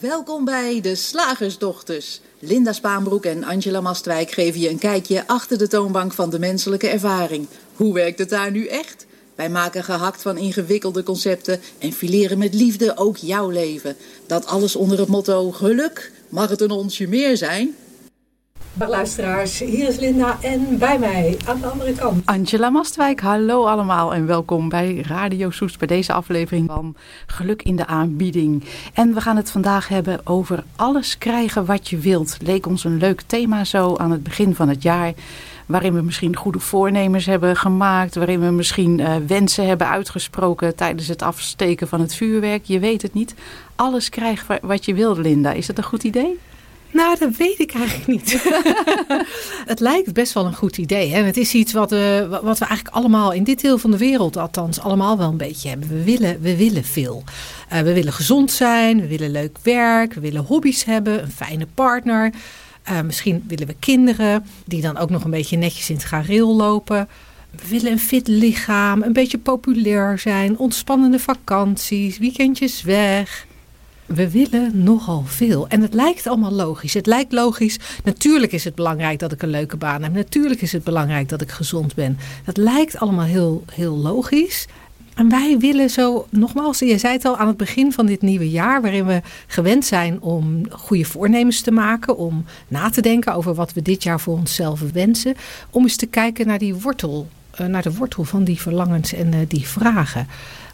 [0.00, 2.20] Welkom bij de Slagersdochters.
[2.38, 6.88] Linda Spaanbroek en Angela Mastwijk geven je een kijkje achter de toonbank van de menselijke
[6.88, 7.46] ervaring.
[7.74, 9.06] Hoe werkt het daar nu echt?
[9.34, 13.96] Wij maken gehakt van ingewikkelde concepten en fileren met liefde ook jouw leven.
[14.26, 16.12] Dat alles onder het motto geluk.
[16.28, 17.76] Mag het een onsje meer zijn?
[18.86, 22.26] Luisteraars, hier is Linda en bij mij aan de andere kant.
[22.26, 27.76] Angela Mastwijk, hallo allemaal en welkom bij Radio Soes bij deze aflevering van Geluk in
[27.76, 28.64] de aanbieding.
[28.92, 32.36] En we gaan het vandaag hebben over alles krijgen wat je wilt.
[32.42, 35.12] Leek ons een leuk thema zo aan het begin van het jaar.
[35.66, 38.14] Waarin we misschien goede voornemens hebben gemaakt.
[38.14, 42.64] Waarin we misschien uh, wensen hebben uitgesproken tijdens het afsteken van het vuurwerk.
[42.64, 43.34] Je weet het niet.
[43.76, 45.52] Alles krijgen wat je wilt, Linda.
[45.52, 46.38] Is dat een goed idee?
[46.90, 48.42] Nou, dat weet ik eigenlijk niet.
[49.72, 51.10] het lijkt best wel een goed idee.
[51.10, 51.22] Hè?
[51.22, 54.36] Het is iets wat, uh, wat we eigenlijk allemaal in dit deel van de wereld,
[54.36, 55.88] althans, allemaal wel een beetje hebben.
[55.88, 57.24] We willen, we willen veel.
[57.72, 61.66] Uh, we willen gezond zijn, we willen leuk werk, we willen hobby's hebben, een fijne
[61.74, 62.32] partner.
[62.90, 66.56] Uh, misschien willen we kinderen die dan ook nog een beetje netjes in het gareel
[66.56, 67.08] lopen.
[67.50, 73.46] We willen een fit lichaam, een beetje populair zijn, ontspannende vakanties, weekendjes weg
[74.08, 75.68] we willen nogal veel.
[75.68, 76.94] En het lijkt allemaal logisch.
[76.94, 77.78] Het lijkt logisch.
[78.04, 80.12] Natuurlijk is het belangrijk dat ik een leuke baan heb.
[80.12, 82.18] Natuurlijk is het belangrijk dat ik gezond ben.
[82.44, 84.66] Dat lijkt allemaal heel, heel logisch.
[85.14, 88.50] En wij willen zo, nogmaals, je zei het al aan het begin van dit nieuwe
[88.50, 93.54] jaar, waarin we gewend zijn om goede voornemens te maken, om na te denken over
[93.54, 95.34] wat we dit jaar voor onszelf wensen,
[95.70, 99.32] om eens te kijken naar die wortel, eh, naar de wortel van die verlangens en
[99.32, 100.26] eh, die vragen.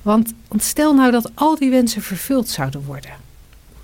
[0.02, 3.23] Want, want stel nou dat al die wensen vervuld zouden worden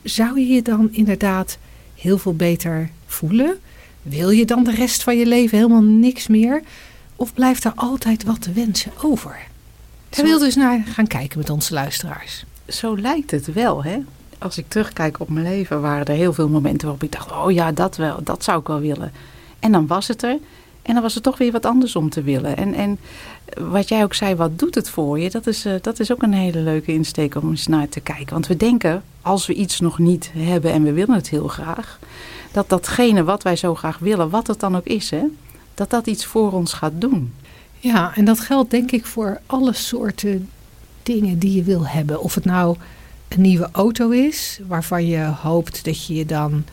[0.03, 1.59] zou je je dan inderdaad
[1.95, 3.61] heel veel beter voelen?
[4.03, 6.63] Wil je dan de rest van je leven helemaal niks meer?
[7.17, 9.39] Of blijft er altijd wat te wensen over?
[10.09, 12.45] Daar wil dus naar gaan kijken met onze luisteraars.
[12.69, 13.99] Zo lijkt het wel, hè?
[14.39, 17.53] Als ik terugkijk op mijn leven, waren er heel veel momenten waarop ik dacht: oh
[17.53, 19.13] ja, dat wel, dat zou ik wel willen.
[19.59, 20.39] En dan was het er.
[20.83, 22.57] En dan was er toch weer wat anders om te willen.
[22.57, 22.99] En, en
[23.59, 25.31] wat jij ook zei, wat doet het voor je?
[25.31, 28.33] Dat is, uh, dat is ook een hele leuke insteek om eens naar te kijken.
[28.33, 31.99] Want we denken, als we iets nog niet hebben en we willen het heel graag,
[32.53, 35.23] dat datgene wat wij zo graag willen, wat het dan ook is, hè,
[35.75, 37.33] dat dat iets voor ons gaat doen.
[37.79, 40.49] Ja, en dat geldt denk ik voor alle soorten
[41.03, 42.21] dingen die je wil hebben.
[42.21, 42.77] Of het nou
[43.29, 46.65] een nieuwe auto is, waarvan je hoopt dat je je dan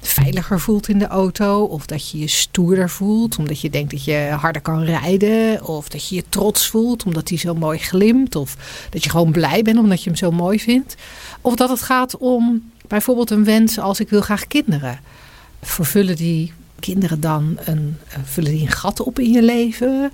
[0.00, 1.64] veiliger voelt in de auto.
[1.64, 5.64] Of dat je je stoerder voelt, omdat je denkt dat je harder kan rijden.
[5.66, 8.36] Of dat je je trots voelt, omdat hij zo mooi glimt.
[8.36, 8.56] Of
[8.90, 10.94] dat je gewoon blij bent, omdat je hem zo mooi vindt.
[11.40, 15.00] Of dat het gaat om bijvoorbeeld een wens als ik wil graag kinderen.
[15.62, 20.12] Vervullen die kinderen dan een, eh, vullen die een gat op in je leven?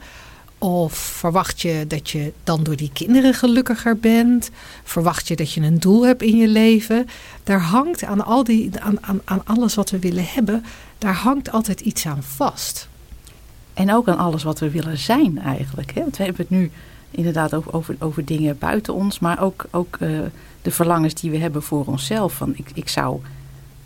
[0.59, 4.51] Of verwacht je dat je dan door die kinderen gelukkiger bent?
[4.85, 7.09] Verwacht je dat je een doel hebt in je leven?
[7.45, 10.65] Daar hangt aan, al die, aan, aan, aan alles wat we willen hebben,
[10.99, 12.89] daar hangt altijd iets aan vast.
[13.75, 15.95] En ook aan alles wat we willen zijn eigenlijk.
[15.95, 16.01] Hè?
[16.01, 16.71] Want we hebben het nu
[17.11, 20.21] inderdaad over, over, over dingen buiten ons, maar ook, ook uh,
[20.63, 22.33] de verlangens die we hebben voor onszelf.
[22.33, 23.21] Van ik, ik zou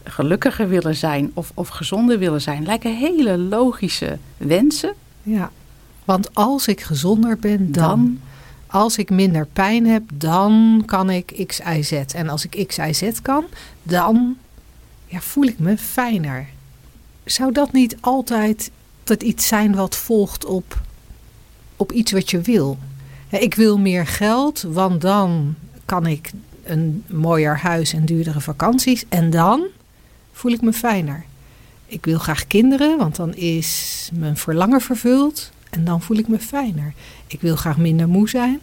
[0.05, 2.65] gelukkiger willen zijn of, of gezonder willen zijn.
[2.65, 4.95] Lijken hele logische wensen.
[5.23, 5.51] Ja.
[6.11, 8.21] Want als ik gezonder ben, dan.
[8.67, 11.93] Als ik minder pijn heb, dan kan ik X, Y, Z.
[11.93, 13.45] En als ik X, Y, Z kan,
[13.83, 14.37] dan
[15.07, 16.47] ja, voel ik me fijner.
[17.25, 18.71] Zou dat niet altijd
[19.05, 20.81] dat iets zijn wat volgt op,
[21.77, 22.79] op iets wat je wil?
[23.29, 25.55] Ik wil meer geld, want dan
[25.85, 26.31] kan ik
[26.63, 29.05] een mooier huis en duurdere vakanties.
[29.09, 29.63] En dan
[30.33, 31.25] voel ik me fijner.
[31.87, 35.51] Ik wil graag kinderen, want dan is mijn verlangen vervuld.
[35.71, 36.93] En dan voel ik me fijner.
[37.27, 38.61] Ik wil graag minder moe zijn.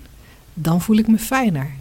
[0.53, 1.71] Dan voel ik me fijner.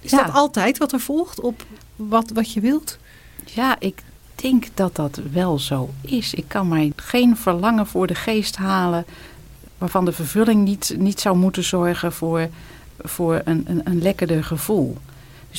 [0.00, 2.98] Is dat altijd wat er volgt op wat, wat je wilt?
[3.44, 4.02] Ja, ik
[4.34, 6.34] denk dat dat wel zo is.
[6.34, 9.04] Ik kan mij geen verlangen voor de geest halen
[9.78, 12.48] waarvan de vervulling niet, niet zou moeten zorgen voor,
[12.98, 14.96] voor een, een, een lekkerder gevoel.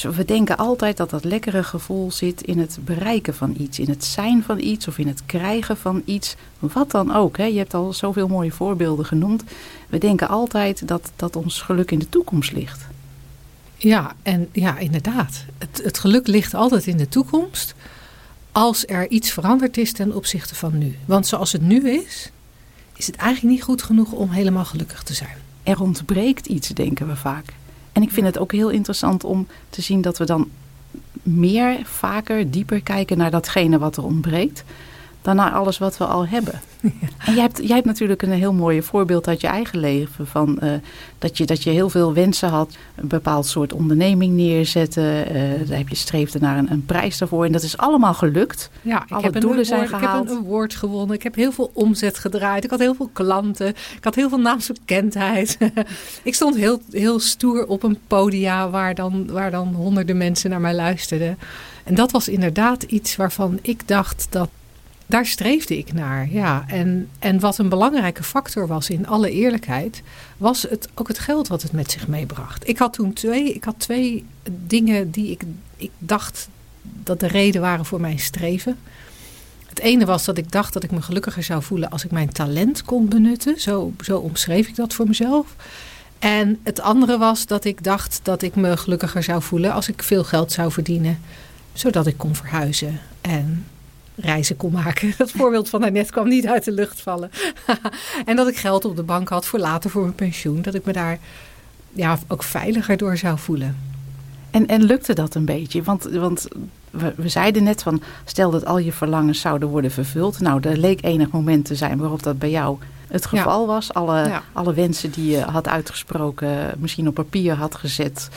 [0.01, 3.89] Dus we denken altijd dat dat lekkere gevoel zit in het bereiken van iets, in
[3.89, 7.37] het zijn van iets of in het krijgen van iets, wat dan ook.
[7.37, 7.43] Hè.
[7.43, 9.43] Je hebt al zoveel mooie voorbeelden genoemd.
[9.89, 12.85] We denken altijd dat, dat ons geluk in de toekomst ligt.
[13.77, 15.45] Ja, en ja, inderdaad.
[15.57, 17.75] Het, het geluk ligt altijd in de toekomst
[18.51, 20.97] als er iets veranderd is ten opzichte van nu.
[21.05, 22.31] Want zoals het nu is,
[22.95, 25.37] is het eigenlijk niet goed genoeg om helemaal gelukkig te zijn.
[25.63, 27.53] Er ontbreekt iets, denken we vaak.
[27.95, 30.49] En ik vind het ook heel interessant om te zien dat we dan
[31.23, 34.63] meer, vaker, dieper kijken naar datgene wat er ontbreekt.
[35.25, 36.61] Dan naar alles wat we al hebben.
[37.25, 40.27] En jij hebt, jij hebt natuurlijk een heel mooi voorbeeld uit je eigen leven.
[40.27, 40.71] Van, uh,
[41.17, 45.03] dat, je, dat je heel veel wensen had, een bepaald soort onderneming neerzetten.
[45.03, 47.45] Uh, daar heb je streefde naar een, een, prijs daarvoor.
[47.45, 48.69] En dat is allemaal gelukt.
[48.81, 50.23] Ja, ik Alle heb doelen een zijn gehaald.
[50.23, 51.15] Ik heb een award gewonnen.
[51.15, 52.63] Ik heb heel veel omzet gedraaid.
[52.63, 53.67] Ik had heel veel klanten.
[53.67, 55.57] Ik had heel veel naamsbekendheid.
[56.23, 60.61] ik stond heel, heel stoer op een podia waar dan, waar dan honderden mensen naar
[60.61, 61.37] mij luisterden.
[61.83, 64.49] En dat was inderdaad iets waarvan ik dacht dat
[65.05, 66.29] daar streefde ik naar.
[66.31, 66.63] Ja.
[66.67, 70.01] En, en wat een belangrijke factor was, in alle eerlijkheid,
[70.37, 72.67] was het, ook het geld wat het met zich meebracht.
[72.69, 74.25] Ik had toen twee, ik had twee
[74.67, 75.43] dingen die ik,
[75.77, 76.47] ik dacht
[76.81, 78.77] dat de reden waren voor mijn streven.
[79.65, 82.31] Het ene was dat ik dacht dat ik me gelukkiger zou voelen als ik mijn
[82.31, 83.59] talent kon benutten.
[83.61, 85.55] Zo, zo omschreef ik dat voor mezelf.
[86.19, 90.03] En het andere was dat ik dacht dat ik me gelukkiger zou voelen als ik
[90.03, 91.19] veel geld zou verdienen,
[91.73, 93.65] zodat ik kon verhuizen en
[94.15, 95.13] reizen kon maken.
[95.17, 97.29] Dat voorbeeld van daarnet kwam niet uit de lucht vallen.
[98.25, 100.61] en dat ik geld op de bank had voor later voor mijn pensioen.
[100.61, 101.19] Dat ik me daar
[101.91, 103.77] ja, ook veiliger door zou voelen.
[104.51, 105.83] En, en lukte dat een beetje?
[105.83, 106.47] Want, want
[106.89, 110.39] we, we, zeiden net van, stel dat al je verlangens zouden worden vervuld.
[110.39, 113.93] Nou, er leek enig moment te zijn waarop dat bij jou het geval was.
[113.93, 118.29] Alle, alle wensen die je had uitgesproken, misschien op papier had gezet,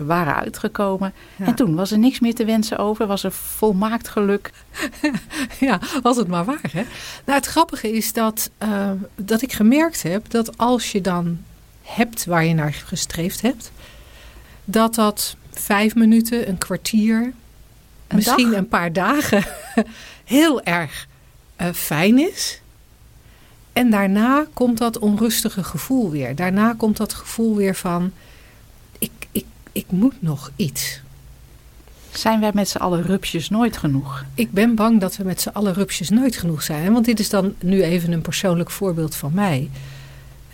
[0.00, 1.12] waren uitgekomen.
[1.38, 3.06] En toen was er niks meer te wensen over.
[3.06, 4.50] Was er volmaakt geluk.
[5.60, 6.70] ja, was het maar waar.
[6.72, 6.84] Hè?
[7.24, 11.38] Nou, het grappige is dat, uh, dat ik gemerkt heb dat als je dan
[11.82, 13.70] hebt waar je naar gestreefd hebt,
[14.64, 17.32] dat dat vijf minuten, een kwartier,
[18.14, 19.44] misschien een paar dagen
[20.24, 21.06] heel erg
[21.60, 22.60] uh, fijn is.
[23.76, 26.34] En daarna komt dat onrustige gevoel weer.
[26.34, 28.12] Daarna komt dat gevoel weer van:
[28.98, 31.00] ik, ik, ik moet nog iets.
[32.10, 34.24] Zijn wij met z'n allen rupsjes nooit genoeg?
[34.34, 36.92] Ik ben bang dat we met z'n allen rupsjes nooit genoeg zijn.
[36.92, 39.70] Want dit is dan nu even een persoonlijk voorbeeld van mij.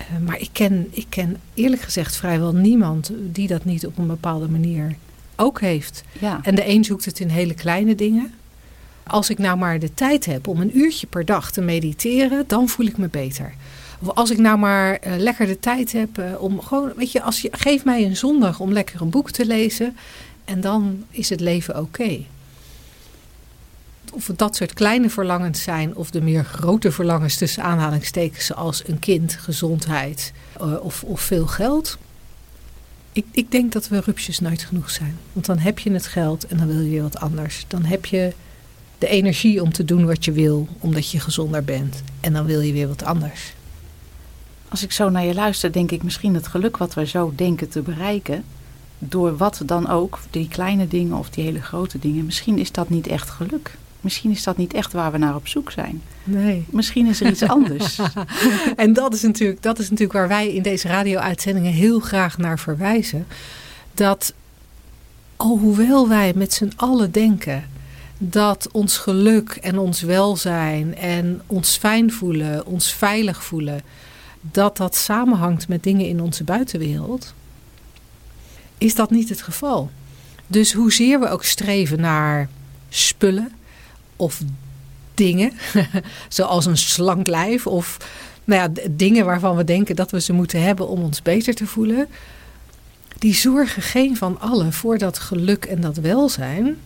[0.00, 4.06] Uh, maar ik ken, ik ken eerlijk gezegd vrijwel niemand die dat niet op een
[4.06, 4.96] bepaalde manier
[5.36, 6.04] ook heeft.
[6.18, 6.40] Ja.
[6.42, 8.34] En de een zoekt het in hele kleine dingen.
[9.06, 12.68] Als ik nou maar de tijd heb om een uurtje per dag te mediteren, dan
[12.68, 13.54] voel ik me beter.
[14.00, 17.22] Of als ik nou maar uh, lekker de tijd heb uh, om gewoon, weet je,
[17.22, 19.96] als je geef mij een zondag om lekker een boek te lezen
[20.44, 22.18] en dan is het leven oké.
[24.12, 28.88] Of het dat soort kleine verlangens zijn of de meer grote verlangens tussen aanhalingstekens zoals
[28.88, 30.32] een kind, gezondheid
[30.62, 31.98] uh, of, of veel geld.
[33.12, 35.18] Ik, ik denk dat we rupsjes nooit genoeg zijn.
[35.32, 37.64] Want dan heb je het geld en dan wil je wat anders.
[37.68, 38.32] Dan heb je
[39.02, 42.02] de energie om te doen wat je wil, omdat je gezonder bent.
[42.20, 43.52] En dan wil je weer wat anders.
[44.68, 47.68] Als ik zo naar je luister, denk ik misschien het geluk wat we zo denken
[47.68, 48.44] te bereiken,
[48.98, 52.88] door wat dan ook, die kleine dingen of die hele grote dingen, misschien is dat
[52.88, 53.76] niet echt geluk.
[54.00, 56.02] Misschien is dat niet echt waar we naar op zoek zijn.
[56.24, 56.64] Nee.
[56.70, 57.98] Misschien is er iets anders.
[58.76, 62.58] en dat is, natuurlijk, dat is natuurlijk waar wij in deze radio-uitzendingen heel graag naar
[62.58, 63.26] verwijzen.
[63.94, 64.34] Dat
[65.36, 67.64] alhoewel wij met z'n allen denken
[68.30, 73.82] dat ons geluk en ons welzijn en ons fijn voelen, ons veilig voelen,
[74.40, 77.34] dat dat samenhangt met dingen in onze buitenwereld,
[78.78, 79.90] is dat niet het geval.
[80.46, 82.48] Dus hoezeer we ook streven naar
[82.88, 83.52] spullen
[84.16, 84.42] of
[85.14, 85.52] dingen,
[86.28, 87.96] zoals een slank lijf of
[88.44, 91.66] nou ja, dingen waarvan we denken dat we ze moeten hebben om ons beter te
[91.66, 92.08] voelen,
[93.18, 96.76] die zorgen geen van allen voor dat geluk en dat welzijn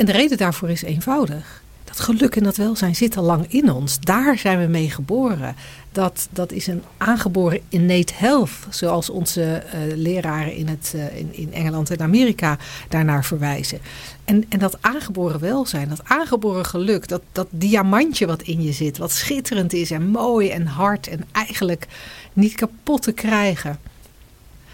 [0.00, 1.62] en de reden daarvoor is eenvoudig.
[1.84, 3.98] Dat geluk en dat welzijn zit al lang in ons.
[3.98, 5.54] Daar zijn we mee geboren.
[5.92, 11.28] Dat, dat is een aangeboren innate health, zoals onze uh, leraren in, het, uh, in,
[11.34, 13.78] in Engeland en Amerika daarnaar verwijzen.
[14.24, 18.98] En, en dat aangeboren welzijn, dat aangeboren geluk, dat, dat diamantje wat in je zit,
[18.98, 21.86] wat schitterend is en mooi en hard en eigenlijk
[22.32, 23.78] niet kapot te krijgen.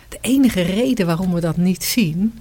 [0.08, 2.38] De enige reden waarom we dat niet zien,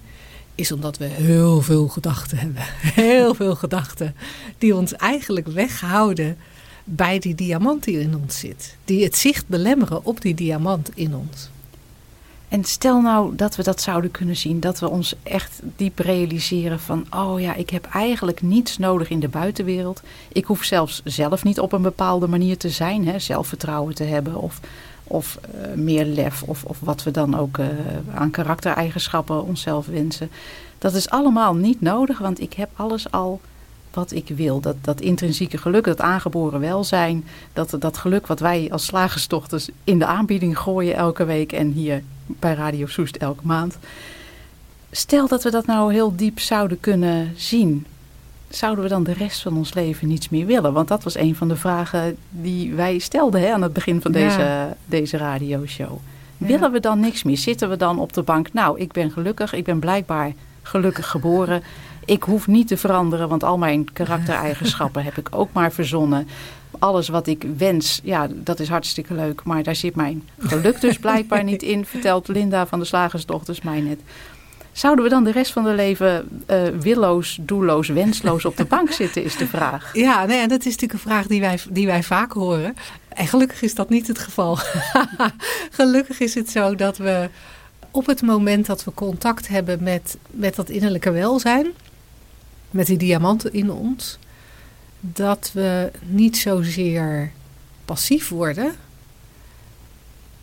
[0.56, 2.62] is omdat we heel veel gedachten hebben.
[3.06, 4.16] Heel veel gedachten
[4.58, 6.38] die ons eigenlijk weghouden
[6.84, 8.76] bij die diamant die in ons zit.
[8.86, 11.50] Die het zicht belemmeren op die diamant in ons.
[12.48, 16.80] En stel nou dat we dat zouden kunnen zien, dat we ons echt diep realiseren
[16.80, 20.02] van, oh ja, ik heb eigenlijk niets nodig in de buitenwereld.
[20.32, 24.36] Ik hoef zelfs zelf niet op een bepaalde manier te zijn, hè, zelfvertrouwen te hebben
[24.36, 24.60] of,
[25.08, 27.66] of uh, meer lef of, of wat we dan ook uh,
[28.14, 30.30] aan karaktereigenschappen onszelf wensen.
[30.78, 33.42] Dat is allemaal niet nodig, want ik heb alles al
[33.94, 34.60] wat ik wil.
[34.60, 40.00] Dat, dat intrinsieke geluk, dat aangeboren welzijn, dat, dat geluk wat wij als slagersdochters in
[40.00, 43.78] de aanbieding gooien elke week en hier bij Radio Soest elke maand.
[44.92, 47.86] Stel dat we dat nou heel diep zouden kunnen zien.
[48.50, 50.74] Zouden we dan de rest van ons leven niets meer willen?
[50.74, 54.12] Want dat was een van de vragen die wij stelden hè, aan het begin van
[54.12, 54.76] deze, Ja.
[54.86, 55.98] deze radioshow.
[56.38, 56.46] Ja.
[56.48, 57.38] Willen we dan niks meer?
[57.38, 58.54] Zitten we dan op de bank?
[58.54, 59.54] Nou, ik ben gelukkig.
[59.54, 61.64] Ik ben blijkbaar gelukkig geboren.
[62.06, 66.28] Ik hoef niet te veranderen, want al mijn karaktereigenschappen heb ik ook maar verzonnen.
[66.80, 69.44] Alles wat ik wens, ja, dat is hartstikke leuk.
[69.44, 73.80] Maar daar zit mijn geluk dus blijkbaar niet in, vertelt Linda van de Slagersdochters mij
[73.80, 74.00] net.
[74.76, 78.92] Zouden we dan de rest van het leven eh willoos, doelloos, wensloos op de bank
[79.02, 79.94] zitten, is de vraag.
[79.94, 82.76] Ja, nee, dat is natuurlijk een vraag die wij, die wij vaak horen.
[83.08, 84.58] En gelukkig is dat niet het geval.
[85.80, 87.30] gelukkig is het zo dat we
[87.92, 91.68] op het moment dat we contact hebben met, met dat innerlijke welzijn,
[92.70, 94.20] met die diamanten in ons,
[95.00, 97.32] dat we niet zozeer
[97.86, 98.76] passief worden.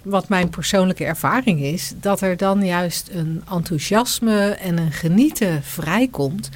[0.03, 6.49] Wat mijn persoonlijke ervaring is, dat er dan juist een enthousiasme en een genieten vrijkomt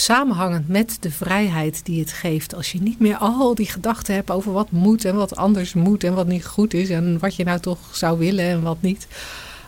[0.00, 2.54] samenhangend met de vrijheid die het geeft.
[2.54, 6.04] Als je niet meer al die gedachten hebt over wat moet en wat anders moet
[6.04, 9.06] en wat niet goed is en wat je nou toch zou willen en wat niet.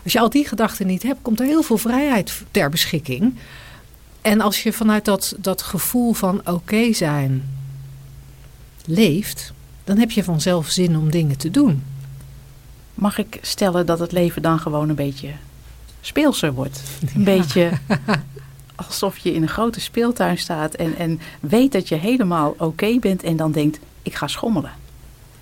[0.03, 3.35] Als je al die gedachten niet hebt, komt er heel veel vrijheid ter beschikking.
[4.21, 7.49] En als je vanuit dat, dat gevoel van oké zijn
[8.85, 9.53] leeft,
[9.83, 11.83] dan heb je vanzelf zin om dingen te doen.
[12.93, 15.29] Mag ik stellen dat het leven dan gewoon een beetje
[16.01, 16.81] speelser wordt?
[17.15, 17.71] Een beetje
[18.75, 23.23] alsof je in een grote speeltuin staat en, en weet dat je helemaal oké bent
[23.23, 24.71] en dan denkt, ik ga schommelen.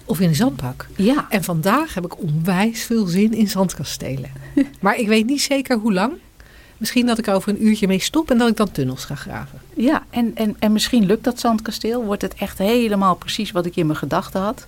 [0.06, 0.88] Of in een zandbak.
[0.96, 4.32] Ja, En vandaag heb ik onwijs veel zin in zandkastelen.
[4.80, 6.14] Maar ik weet niet zeker hoe lang.
[6.78, 9.16] Misschien dat ik er over een uurtje mee stop en dat ik dan tunnels ga
[9.16, 9.62] graven.
[9.76, 10.04] ja.
[10.10, 13.86] En, en, en misschien lukt dat zandkasteel, wordt het echt helemaal precies wat ik in
[13.86, 14.68] mijn gedachten had.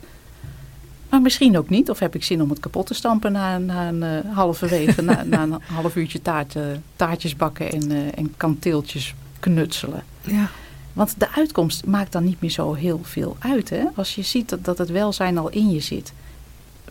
[1.14, 3.88] Maar misschien ook niet, of heb ik zin om het kapot te stampen na, na
[3.88, 6.64] een eh, halverwege, na, na een half uurtje taart, eh,
[6.96, 10.04] taartjes bakken en, eh, en kanteeltjes knutselen.
[10.22, 10.50] Ja.
[10.94, 13.70] Want de uitkomst maakt dan niet meer zo heel veel uit.
[13.70, 13.84] Hè?
[13.96, 16.14] Als je ziet dat, dat het welzijn al in je zit.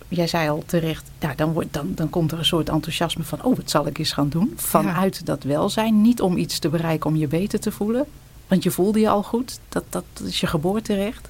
[0.09, 3.45] Jij zei al terecht, ja, dan, wordt, dan, dan komt er een soort enthousiasme van...
[3.45, 4.53] oh, wat zal ik eens gaan doen?
[4.57, 6.01] Vanuit dat welzijn.
[6.01, 8.07] Niet om iets te bereiken om je beter te voelen.
[8.49, 9.59] Want je voelde je al goed.
[9.69, 11.29] Dat, dat is je geboorterecht.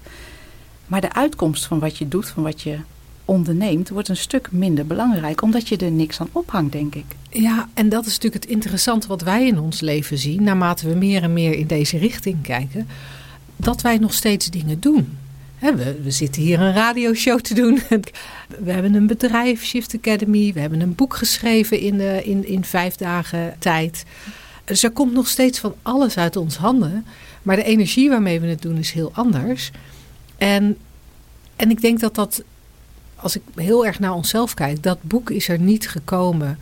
[0.86, 2.78] Maar de uitkomst van wat je doet, van wat je
[3.24, 3.88] onderneemt...
[3.88, 5.42] wordt een stuk minder belangrijk.
[5.42, 7.04] Omdat je er niks aan ophangt, denk ik.
[7.30, 10.42] ja, en dat is natuurlijk het interessante wat wij in ons leven zien.
[10.42, 12.88] Naarmate we meer en meer in deze richting kijken.
[13.56, 15.18] Dat wij nog steeds dingen doen.
[15.58, 17.80] We, we zitten hier een radioshow te doen.
[18.64, 20.52] We hebben een bedrijf, Shift Academy.
[20.52, 24.04] We hebben een boek geschreven in, eh, in, in vijf dagen tijd.
[24.64, 27.06] Dus er komt nog steeds van alles uit ons handen.
[27.42, 29.70] Maar de energie waarmee we het doen is heel anders.
[30.42, 30.76] En,
[31.56, 32.42] en ik denk dat dat,
[33.16, 36.58] als ik heel erg naar onszelf kijk, dat boek is er niet gekomen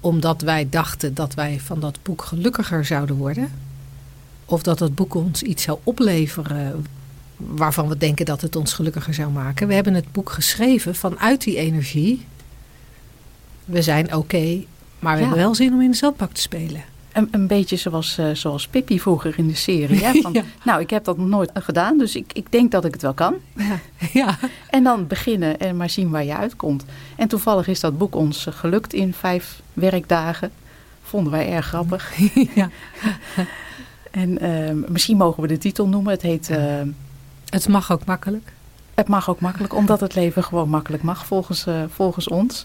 [0.00, 3.50] omdat wij dachten dat wij van dat boek gelukkiger zouden worden.
[4.44, 6.86] Of dat dat boek ons iets zou opleveren
[7.36, 9.68] waarvan we denken dat het ons gelukkiger zou maken.
[9.68, 12.26] We hebben het boek geschreven vanuit die energie.
[13.64, 14.62] We zijn oké,
[14.98, 15.26] maar we Ja.
[15.26, 16.82] hebben wel zin om in de zandbak te spelen.
[17.12, 20.04] Een, een beetje zoals, eh, zoals Pippi vroeger in de serie.
[20.04, 20.12] Hè?
[20.22, 20.42] Van, Ja.
[20.64, 23.14] Nou, ik heb dat nog nooit gedaan, dus ik, ik denk dat ik het wel
[23.14, 23.34] kan.
[23.56, 23.78] Ja,
[24.12, 24.38] ja.
[24.70, 26.84] En dan beginnen en maar zien waar je uitkomt.
[27.16, 30.50] En toevallig is dat boek ons eh, gelukt in vijf werkdagen.
[31.02, 32.12] Vonden wij erg grappig.
[32.54, 32.70] ja.
[34.10, 36.12] En eh, misschien mogen we de titel noemen.
[36.12, 36.80] Het heet eh,
[37.48, 38.52] Het mag ook makkelijk.
[38.94, 42.64] Het mag ook makkelijk, omdat het leven gewoon makkelijk mag volgens, eh, volgens ons.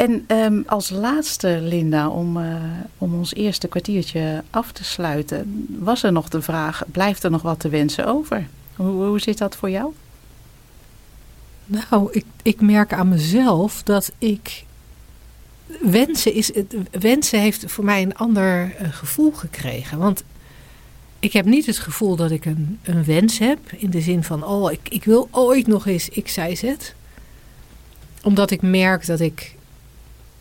[0.00, 2.54] En ehm, als laatste, Linda, om, eh,
[2.98, 7.42] om ons eerste kwartiertje af te sluiten, was er nog de vraag: blijft er nog
[7.42, 8.46] wat te wensen over?
[8.76, 9.92] Hoe, hoe zit dat voor jou?
[11.66, 14.64] Nou, ik, ik merk aan mezelf dat ik.
[15.80, 19.98] Wensen, is, het, wensen heeft voor mij een ander eh, gevoel gekregen.
[19.98, 20.24] Want
[21.18, 23.58] ik heb niet het gevoel dat ik een, een wens heb.
[23.76, 26.64] In de zin van, oh, ik, ik wil ooit nog eens X, Y, Z.
[28.22, 29.58] Omdat ik merk dat ik.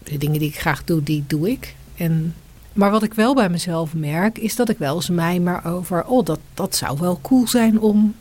[0.10, 1.76] De dingen die ik graag doe, die doe ik.
[1.96, 2.36] En,
[2.74, 6.06] maar wat ik wel bij mezelf merk, is dat ik wel eens mij maar over.
[6.06, 8.16] Oh, dat, dat zou wel cool zijn om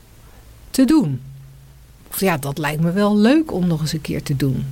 [0.71, 1.21] te doen.
[2.11, 4.66] Of ja, dat lijkt me wel leuk om nog eens een keer te doen.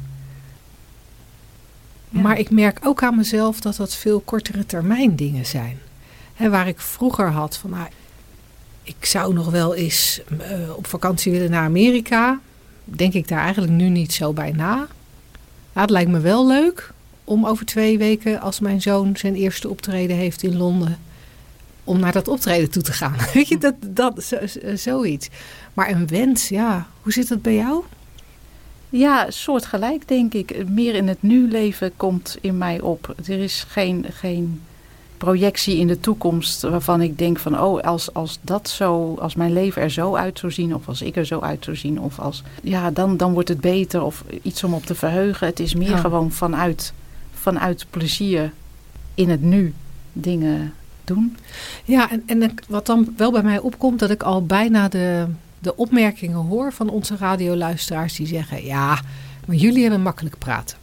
[2.08, 2.20] Ja.
[2.20, 5.78] Maar ik merk ook aan mezelf dat dat veel kortere termijn dingen zijn.
[6.34, 7.88] Hè, waar ik vroeger had van, nou,
[8.82, 12.40] ik zou nog wel eens eh, op vakantie willen naar Amerika.
[12.84, 14.86] Denk ik daar eigenlijk nu niet zo bij na.
[15.72, 16.94] Ja, het lijkt me wel leuk
[17.26, 20.98] om over twee weken, als mijn zoon zijn eerste optreden heeft in Londen,
[21.84, 23.16] om naar dat optreden toe te gaan.
[23.34, 25.28] Weet je, dat, dat, zo- zo- zoiets.
[25.74, 27.82] Maar een wens, ja, hoe zit dat bij jou?
[28.88, 30.68] Ja, soortgelijk denk ik.
[30.68, 33.14] Meer in het nu leven komt in mij op.
[33.26, 34.62] Er is geen, geen
[35.18, 39.52] projectie in de toekomst waarvan ik denk van oh, als, als dat zo, als mijn
[39.52, 42.18] leven er zo uit zou zien, of als ik er zo uit zou zien, of
[42.18, 45.46] als ja, dan, dan wordt het beter of iets om op te verheugen.
[45.46, 46.92] Het is meer gewoon vanuit,
[47.46, 48.52] vanuit plezier
[49.14, 49.74] in het nu
[50.12, 50.72] dingen
[51.04, 51.36] doen.
[51.84, 55.26] Ja, en, en wat dan wel bij mij opkomt, dat ik al bijna de,
[55.58, 59.00] de opmerkingen hoor van onze radioluisteraars die zeggen: ja,
[59.46, 60.76] maar jullie hebben makkelijk praten.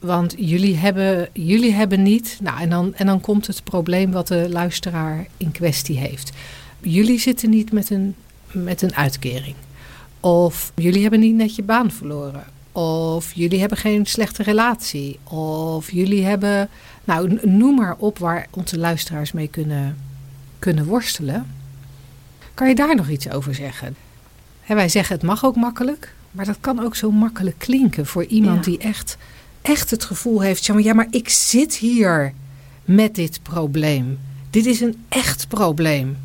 [0.00, 2.38] Want jullie hebben, jullie hebben niet.
[2.42, 6.32] Nou, en dan, en dan komt het probleem wat de luisteraar in kwestie heeft.
[6.80, 8.14] Jullie zitten niet met een,
[8.50, 9.56] met een uitkering.
[10.20, 12.44] Of jullie hebben niet net je baan verloren.
[12.82, 15.18] Of jullie hebben geen slechte relatie.
[15.24, 16.68] Of jullie hebben.
[17.04, 19.96] Nou, noem maar op waar onze luisteraars mee kunnen,
[20.58, 21.46] kunnen worstelen.
[22.54, 23.96] Kan je daar nog iets over zeggen?
[24.66, 26.14] wij zeggen het mag ook makkelijk.
[26.30, 29.16] Maar dat kan ook zo makkelijk klinken voor iemand die echt
[29.62, 32.32] echt het gevoel heeft: ja maar, ik zit hier
[32.84, 34.18] met dit probleem.
[34.50, 36.16] Dit is een echt probleem.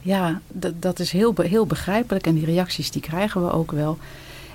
[0.00, 3.98] Ja, dat, dat is heel, heel begrijpelijk en die reacties die krijgen we ook wel.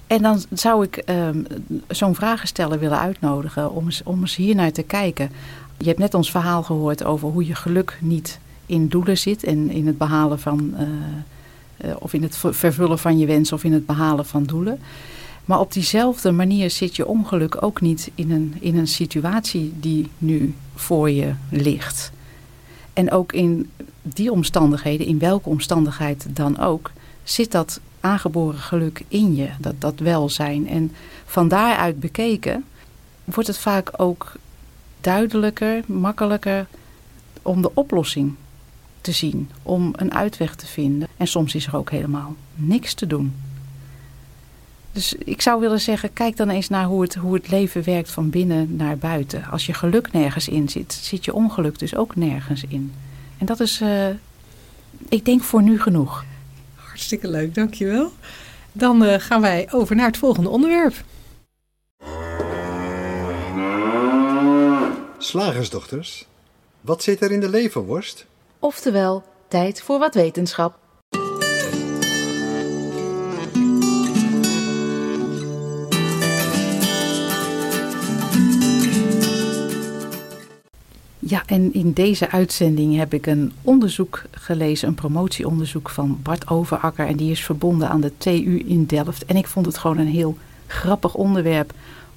[0.09, 1.45] En dan zou ik um,
[1.87, 5.31] zo'n vragensteller willen uitnodigen om eens, om eens hier naar te kijken.
[5.77, 9.69] Je hebt net ons verhaal gehoord over hoe je geluk niet in doelen zit en
[9.69, 10.81] in het behalen van, uh,
[11.89, 14.79] uh, of in het vervullen van je wens of in het behalen van doelen.
[15.45, 20.09] Maar op diezelfde manier zit je ongeluk ook niet in een, in een situatie die
[20.17, 22.11] nu voor je ligt.
[22.93, 23.69] En ook in
[24.01, 26.91] die omstandigheden, in welke omstandigheid dan ook,
[27.23, 30.68] zit dat aangeboren geluk in je, dat, dat welzijn.
[30.68, 30.91] En
[31.25, 32.65] van daaruit bekeken
[33.24, 34.34] wordt het vaak ook
[35.01, 36.68] duidelijker, makkelijker
[37.41, 38.36] om de oplossing
[39.01, 41.08] te zien, om een uitweg te vinden.
[41.18, 43.36] En soms is er ook helemaal niks te doen.
[44.91, 48.12] Dus ik zou willen zeggen, kijk dan eens naar hoe het, hoe het leven werkt
[48.12, 49.46] van binnen naar buiten.
[49.46, 52.94] Als je geluk nergens in zit, zit je ongeluk dus ook nergens in.
[53.38, 54.08] En dat is, uh,
[55.10, 56.25] ik denk voor nu genoeg.
[57.00, 58.12] Hartstikke leuk, dankjewel.
[58.72, 60.94] Dan uh, gaan wij over naar het volgende onderwerp.
[65.18, 66.27] Slagersdochters,
[66.82, 68.25] wat zit er in de leverworst?
[68.59, 70.79] Oftewel, tijd voor wat wetenschap.
[81.29, 87.07] Ja, en in deze uitzending heb ik een onderzoek gelezen, een promotieonderzoek van Bart Overakker.
[87.07, 89.25] En die is verbonden aan de TU in Delft.
[89.25, 90.37] En ik vond het gewoon een heel
[90.68, 91.74] grappig onderwerp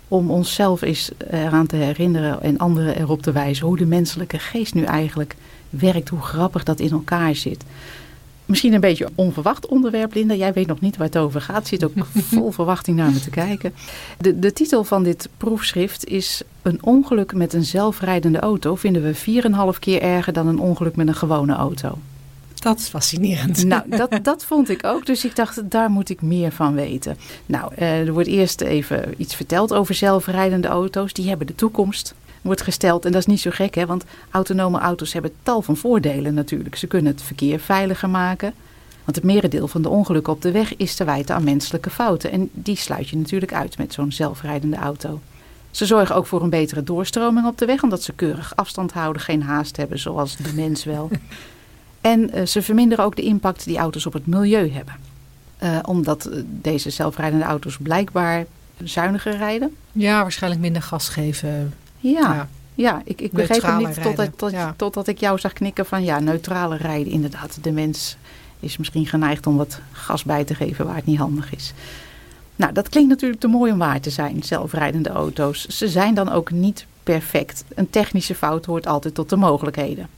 [0.08, 4.74] om onszelf eens eraan te herinneren en anderen erop te wijzen hoe de menselijke geest
[4.74, 5.36] nu eigenlijk
[5.70, 7.64] werkt, hoe grappig dat in elkaar zit.
[8.46, 10.34] Misschien een beetje onverwacht onderwerp, Linda.
[10.34, 11.66] Jij weet nog niet waar het over gaat.
[11.66, 11.92] Zit ook
[12.34, 13.74] vol verwachting naar me te kijken.
[14.18, 16.42] De, de titel van dit proefschrift is...
[16.62, 19.42] Een ongeluk met een zelfrijdende auto vinden we
[19.74, 21.98] 4,5 keer erger dan een ongeluk met een gewone auto.
[22.62, 23.64] Dat is fascinerend.
[23.64, 25.06] Nou, dat, dat vond ik ook.
[25.06, 27.16] Dus ik dacht, daar moet ik meer van weten.
[27.46, 31.12] Nou, eh, er wordt eerst even iets verteld over zelfrijdende auto's.
[31.12, 33.04] Die hebben de toekomst wordt gesteld.
[33.04, 36.76] En dat is niet zo gek, hè, want autonome auto's hebben tal van voordelen natuurlijk.
[36.76, 38.54] Ze kunnen het verkeer veiliger maken.
[39.04, 42.30] Want het merendeel van de ongelukken op de weg is te wijten aan menselijke fouten.
[42.30, 45.20] En die sluit je natuurlijk uit met zo'n zelfrijdende auto.
[45.70, 49.22] Ze zorgen ook voor een betere doorstroming op de weg, omdat ze keurig afstand houden,
[49.22, 51.10] geen haast hebben, zoals de mens wel.
[52.00, 54.94] en uh, ze verminderen ook de impact die auto's op het milieu hebben.
[55.62, 58.46] Uh, omdat uh, deze zelfrijdende auto's blijkbaar
[58.82, 59.76] zuiniger rijden.
[59.92, 61.74] Ja, waarschijnlijk minder gas geven.
[62.02, 63.02] Ja, ja.
[63.04, 64.74] ik, ik begreep het niet totdat, tot, ja.
[64.76, 67.12] totdat ik jou zag knikken van ja, neutrale rijden.
[67.12, 68.16] Inderdaad, de mens
[68.60, 71.72] is misschien geneigd om wat gas bij te geven waar het niet handig is.
[72.56, 75.66] Nou, dat klinkt natuurlijk te mooi om waar te zijn, zelfrijdende auto's.
[75.66, 77.64] Ze zijn dan ook niet perfect.
[77.74, 80.08] Een technische fout hoort altijd tot de mogelijkheden.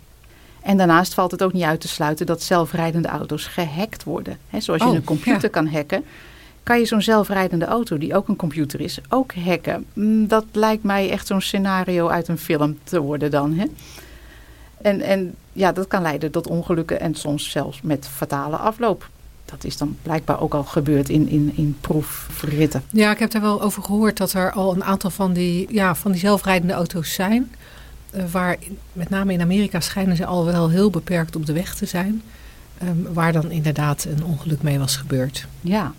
[0.62, 4.38] En daarnaast valt het ook niet uit te sluiten dat zelfrijdende auto's gehackt worden.
[4.48, 6.04] He, zoals je oh, een computer kan hacken,
[6.64, 9.84] kan je zo'n zelfrijdende auto, die ook een computer is, ook hacken.
[9.92, 13.54] Mm, dat lijkt mij echt zo'n scenario uit een film te worden dan.
[13.54, 13.64] Hè?
[14.82, 19.08] En, en ja, dat kan leiden tot ongelukken en soms zelfs met fatale afloop.
[19.44, 22.82] Dat is dan blijkbaar ook al gebeurd in, in, in proefritten.
[22.90, 25.94] Ja, ik heb er wel over gehoord dat er al een aantal van die, ja,
[25.94, 27.52] van die zelfrijdende auto's zijn.
[28.14, 28.56] Uh, waar
[28.92, 32.22] met name in Amerika schijnen ze al wel heel beperkt op de weg te zijn.
[32.82, 35.46] Um, waar dan inderdaad een ongeluk mee was gebeurd.
[35.60, 35.92] Ja,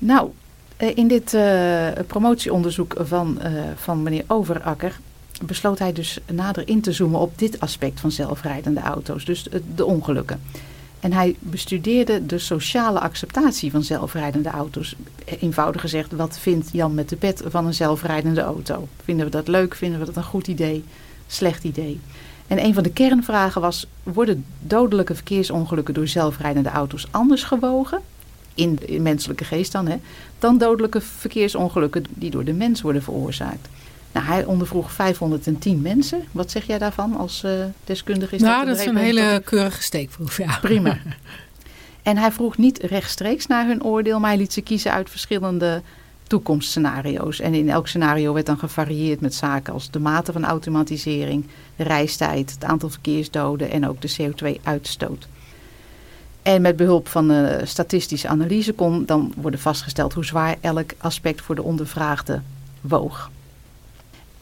[0.00, 0.30] nou,
[0.76, 5.00] eh, in dit uh, promotieonderzoek van, uh, van meneer Overakker
[5.42, 9.84] besloot hij dus nader in te zoomen op dit aspect van zelfrijdende auto's, dus de
[9.84, 10.40] ongelukken.
[11.00, 14.94] En hij bestudeerde de sociale acceptatie van zelfrijdende auto's.
[15.24, 18.88] Eenvoudig gezegd, wat vindt Jan met de pet van een zelfrijdende auto?
[19.04, 19.74] Vinden we dat leuk?
[19.74, 20.84] Vinden we dat een goed idee?
[21.26, 22.00] Slecht idee?
[22.46, 28.00] En een van de kernvragen was: worden dodelijke verkeersongelukken door zelfrijdende auto's anders gewogen?
[28.54, 29.96] In, in menselijke geest dan, hè,
[30.38, 33.68] dan dodelijke verkeersongelukken die door de mens worden veroorzaakt.
[34.12, 36.22] Nou, hij ondervroeg 510 mensen.
[36.32, 37.52] Wat zeg jij daarvan als uh,
[37.84, 38.34] deskundige?
[38.34, 40.58] Is nou, dat, dat is een hele keurige steekproef, ja.
[40.60, 40.98] Prima.
[42.02, 45.82] En hij vroeg niet rechtstreeks naar hun oordeel, maar hij liet ze kiezen uit verschillende
[46.22, 47.40] toekomstscenario's.
[47.40, 51.82] En in elk scenario werd dan gevarieerd met zaken als de mate van automatisering, de
[51.82, 55.28] reistijd, het aantal verkeersdoden en ook de CO2-uitstoot.
[56.42, 61.40] En met behulp van de statistische analyse kon dan worden vastgesteld hoe zwaar elk aspect
[61.40, 62.40] voor de ondervraagde
[62.80, 63.30] woog.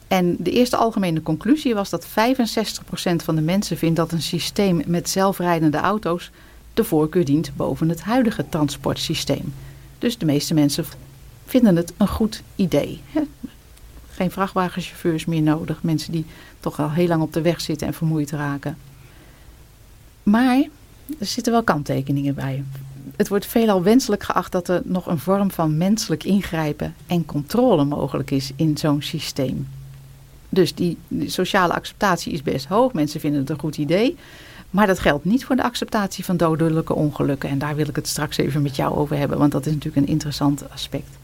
[0.07, 2.09] En de eerste algemene conclusie was dat 65%
[3.23, 6.31] van de mensen vindt dat een systeem met zelfrijdende auto's
[6.73, 9.53] de voorkeur dient boven het huidige transportsysteem.
[9.97, 10.85] Dus de meeste mensen
[11.45, 13.01] vinden het een goed idee.
[14.11, 16.25] Geen vrachtwagenchauffeurs meer nodig, mensen die
[16.59, 18.77] toch al heel lang op de weg zitten en vermoeid raken.
[20.23, 20.63] Maar
[21.19, 22.63] er zitten wel kanttekeningen bij.
[23.15, 27.83] Het wordt veelal wenselijk geacht dat er nog een vorm van menselijk ingrijpen en controle
[27.83, 29.67] mogelijk is in zo'n systeem.
[30.49, 32.93] Dus die, sociale acceptatie is best hoog.
[32.93, 34.17] Mensen vinden het een goed idee.
[34.69, 37.49] Maar dat geldt niet voor de acceptatie van dodelijke ongelukken.
[37.49, 40.05] En daar wil ik het straks even met jou over hebben, want dat is natuurlijk
[40.05, 41.17] een interessant aspect.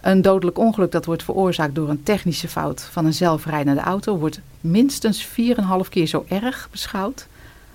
[0.00, 4.40] Een dodelijk ongeluk dat wordt veroorzaakt door een technische fout van een zelfrijdende auto wordt
[4.60, 5.32] minstens 4,5
[5.88, 7.26] keer zo erg beschouwd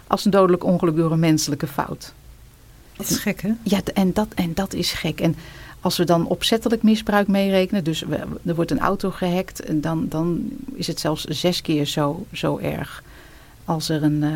[0.10, 2.14] als een dodelijk ongeluk door een menselijke fout.
[2.96, 3.52] Dat is gek, hè?
[3.64, 5.22] Ja, en dat, en dat is gek.
[5.22, 5.36] En
[5.82, 8.04] als we dan opzettelijk misbruik meerekenen, dus
[8.46, 13.04] er wordt een auto gehackt, dan, dan is het zelfs zes keer zo, zo erg
[13.66, 14.32] als er een uh,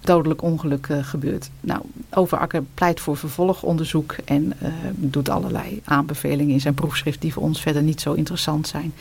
[0.00, 1.50] dodelijk ongeluk uh, gebeurt.
[1.60, 7.42] Nou, Overakker pleit voor vervolgonderzoek en uh, doet allerlei aanbevelingen in zijn proefschrift die voor
[7.42, 8.92] ons verder niet zo interessant zijn.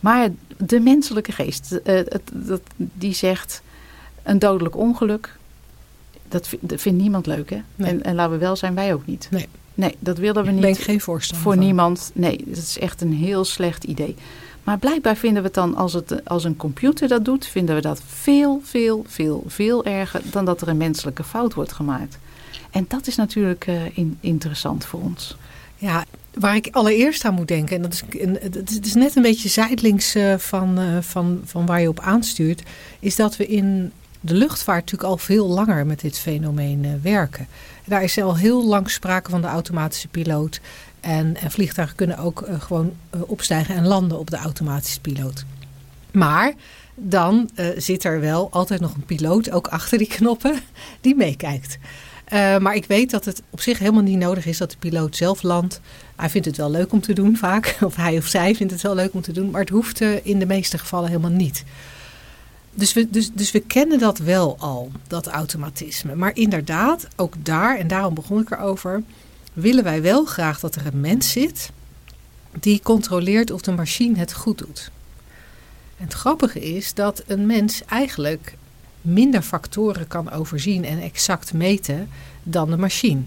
[0.00, 3.62] Maar de menselijke geest, het, dat, die zegt
[4.28, 5.36] een dodelijk ongeluk,
[6.28, 7.60] dat, dat vindt niemand leuk hè?
[7.76, 9.28] En, en laten we wel zijn, wij ook niet.
[9.30, 9.48] Nee.
[9.74, 10.60] Nee, dat willen we niet.
[10.60, 12.10] Ben ik geen voorstander Voor niemand.
[12.14, 14.16] Nee, dat is echt een heel slecht idee.
[14.64, 17.80] Maar blijkbaar vinden we het dan, als, het, als een computer dat doet, vinden we
[17.80, 22.18] dat veel, veel, veel, veel erger dan dat er een menselijke fout wordt gemaakt.
[22.70, 25.36] En dat is natuurlijk uh, in, interessant voor ons.
[25.76, 28.02] Ja, waar ik allereerst aan moet denken, en dat is,
[28.50, 32.62] het is net een beetje zijdelings uh, van, uh, van, van waar je op aanstuurt,
[33.00, 37.46] is dat we in de luchtvaart natuurlijk al veel langer met dit fenomeen werken.
[37.84, 40.60] Daar is al heel lang sprake van de automatische piloot.
[41.00, 45.44] En, en vliegtuigen kunnen ook uh, gewoon uh, opstijgen en landen op de automatische piloot.
[46.10, 46.52] Maar
[46.94, 50.60] dan zit er wel altijd nog een piloot, ook achter die knoppen,
[51.00, 51.78] die meekijkt.
[52.60, 55.42] maar ik weet dat het op zich helemaal niet nodig is dat de piloot zelf
[55.42, 55.80] landt.
[56.16, 58.82] Hij vindt het wel leuk om te doen vaak, of hij of zij vindt het
[58.82, 61.64] wel leuk om te doen, maar het hoeft in de meeste gevallen helemaal niet.
[62.74, 66.14] Dus we, dus, dus we kennen dat wel al, dat automatisme.
[66.14, 69.02] Maar inderdaad, ook daar, en daarom begon ik erover,
[69.52, 71.70] willen wij wel graag dat er een mens zit
[72.60, 74.90] die controleert of de machine het goed doet.
[75.96, 78.56] En het grappige is dat een mens eigenlijk
[79.00, 82.08] minder factoren kan overzien en exact meten
[82.42, 83.20] dan de machine.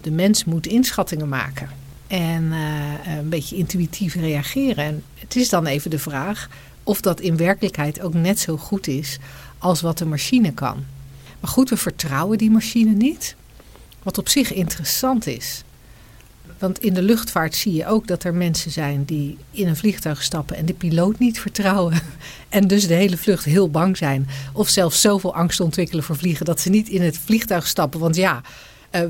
[0.00, 1.68] De mens moet inschattingen maken
[2.06, 4.84] en uh, een beetje intuïtief reageren.
[4.84, 6.48] En het is dan even de vraag
[6.90, 9.18] of dat in werkelijkheid ook net zo goed is
[9.58, 10.84] als wat de machine kan.
[11.40, 13.34] Maar goed, we vertrouwen die machine niet.
[14.02, 15.62] Wat op zich interessant is.
[16.58, 20.22] Want in de luchtvaart zie je ook dat er mensen zijn die in een vliegtuig
[20.22, 21.94] stappen en de piloot niet vertrouwen.
[22.48, 24.28] En dus de hele vlucht heel bang zijn.
[24.52, 28.00] Of zelfs zoveel angst ontwikkelen voor vliegen dat ze niet in het vliegtuig stappen.
[28.00, 28.42] Want ja,
[28.92, 29.02] uh,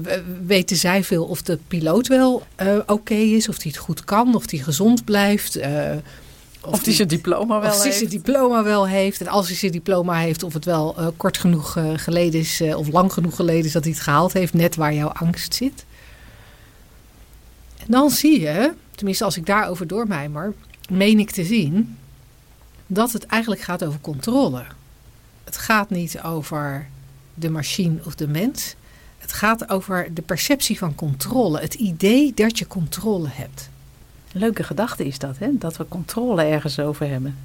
[0.46, 4.34] weten zij veel of de piloot wel uh, oké is, of hij het goed kan,
[4.34, 5.56] of hij gezond blijft.
[5.58, 5.92] Uh,
[6.64, 7.96] of, hij zijn diploma wel of heeft.
[7.96, 9.20] zijn diploma wel heeft.
[9.20, 12.60] En als hij zijn diploma heeft, of het wel uh, kort genoeg uh, geleden is,
[12.60, 15.54] uh, of lang genoeg geleden is dat hij het gehaald heeft, net waar jouw angst
[15.54, 15.84] zit.
[17.78, 20.54] En dan zie je, tenminste als ik daarover doormijmer,
[20.90, 21.98] meen ik te zien
[22.86, 24.64] dat het eigenlijk gaat over controle.
[25.44, 26.88] Het gaat niet over
[27.34, 28.74] de machine of de mens.
[29.18, 31.60] Het gaat over de perceptie van controle.
[31.60, 33.69] Het idee dat je controle hebt.
[34.32, 35.48] Leuke gedachte is dat, hè?
[35.52, 37.36] Dat we controle ergens over hebben.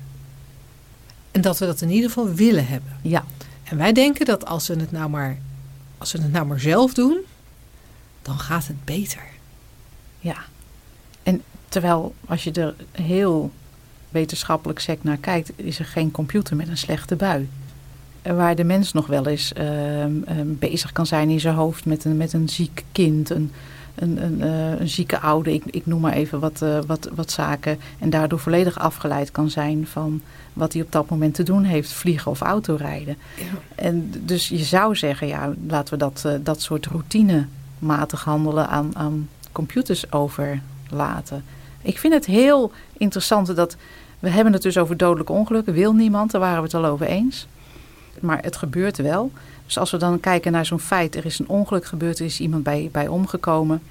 [1.31, 2.91] En dat we dat in ieder geval willen hebben.
[3.01, 3.25] Ja.
[3.63, 5.37] En wij denken dat als we het nou maar,
[5.97, 7.17] als we het nou maar zelf doen,
[8.21, 9.23] dan gaat het beter.
[10.19, 10.37] Ja.
[11.23, 13.51] En terwijl als je er heel
[14.09, 17.49] wetenschappelijk sec naar kijkt, is er geen computer met een slechte bui.
[18.21, 20.11] Waar de mens nog wel eens uh, uh,
[20.43, 23.51] bezig kan zijn in zijn hoofd met een, met een ziek kind, een,
[23.95, 27.31] een, een, eh, een zieke oude, ik, ik noem maar even wat, eh, wat, wat
[27.31, 27.79] zaken.
[27.99, 30.21] En daardoor volledig afgeleid kan zijn van
[30.53, 33.17] wat hij op dat moment te doen heeft, vliegen of autorijden.
[33.37, 33.43] Ja.
[33.75, 38.91] En dus je zou zeggen, ja, laten we dat, uh, dat soort routinematig handelen aan,
[38.93, 41.43] aan computers overlaten.
[41.81, 43.75] Ik vind het heel interessant dat
[44.19, 45.73] we hebben het dus over dodelijke ongelukken.
[45.73, 47.47] Wil niemand, daar waren we het al over eens.
[48.19, 49.31] Maar het gebeurt wel.
[49.65, 52.39] Dus als we dan kijken naar zo'n feit, er is een ongeluk gebeurd, er is
[52.39, 53.81] iemand bij, bij omgekomen.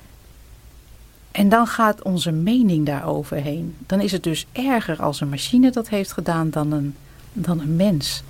[1.31, 3.77] En dan gaat onze mening daarover heen.
[3.87, 6.95] Dan is het dus erger als een machine dat heeft gedaan dan een,
[7.33, 8.23] dan een mens.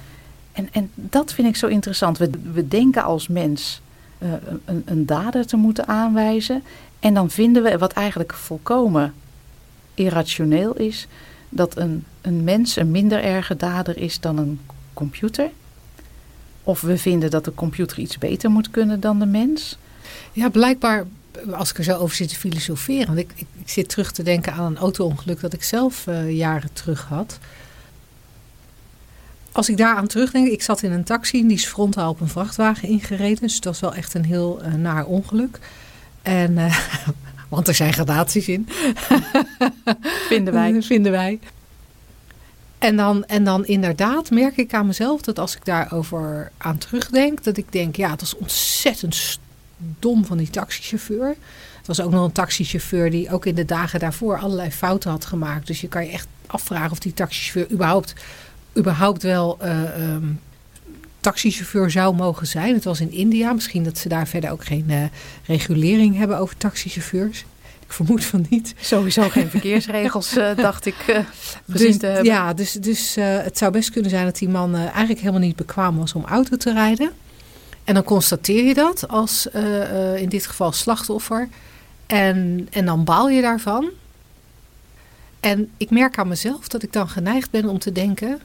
[0.53, 2.19] En, en dat vind ik zo interessant.
[2.19, 3.81] We, we denken als mens
[4.19, 4.33] uh,
[4.65, 6.63] een, een dader te moeten aanwijzen.
[7.01, 9.15] En dan vinden we, wat eigenlijk volkomen
[9.95, 11.07] irrationeel is,
[11.49, 14.61] dat een, een mens een minder erge dader is dan een
[14.95, 15.51] computer.
[16.64, 19.79] Of we vinden dat de computer iets beter moet kunnen dan de mens.
[20.33, 21.07] Ja, blijkbaar,
[21.50, 23.07] als ik er zo over zit te filosoferen.
[23.07, 26.37] Want ik, ik, ik zit terug te denken aan een auto-ongeluk dat ik zelf uh,
[26.37, 27.38] jaren terug had.
[29.53, 32.29] Als ik daaraan terugdenk, ik zat in een taxi en die is frontaal op een
[32.29, 33.40] vrachtwagen ingereden.
[33.40, 35.59] Dus het was wel echt een heel uh, naar ongeluk.
[36.22, 36.79] En, uh,
[37.48, 38.68] want er zijn gradaties in.
[40.29, 40.83] Vinden wij.
[40.83, 41.38] Vinden wij.
[42.85, 47.44] En dan, en dan inderdaad merk ik aan mezelf dat als ik daarover aan terugdenk,
[47.44, 49.38] dat ik denk, ja, het was ontzettend
[49.77, 51.29] dom van die taxichauffeur.
[51.77, 55.25] Het was ook nog een taxichauffeur die ook in de dagen daarvoor allerlei fouten had
[55.25, 55.66] gemaakt.
[55.66, 58.14] Dus je kan je echt afvragen of die taxichauffeur überhaupt,
[58.77, 60.40] überhaupt wel uh, um,
[61.20, 62.75] taxichauffeur zou mogen zijn.
[62.75, 63.53] Het was in India.
[63.53, 65.03] Misschien dat ze daar verder ook geen uh,
[65.47, 67.44] regulering hebben over taxichauffeurs.
[67.87, 68.75] Ik vermoed van niet.
[68.81, 71.18] Sowieso geen verkeersregels, uh, dacht ik, uh,
[71.70, 72.25] gezien dus, te hebben.
[72.25, 75.57] Ja, dus, dus uh, het zou best kunnen zijn dat die man eigenlijk helemaal niet
[75.57, 77.11] bekwaam was om auto te rijden.
[77.85, 79.49] En dan constateer je dat als
[80.16, 81.49] in dit geval slachtoffer.
[82.07, 83.90] En, en dan baal je daarvan.
[85.40, 88.40] En ik merk aan mezelf dat ik dan geneigd ben om te denken...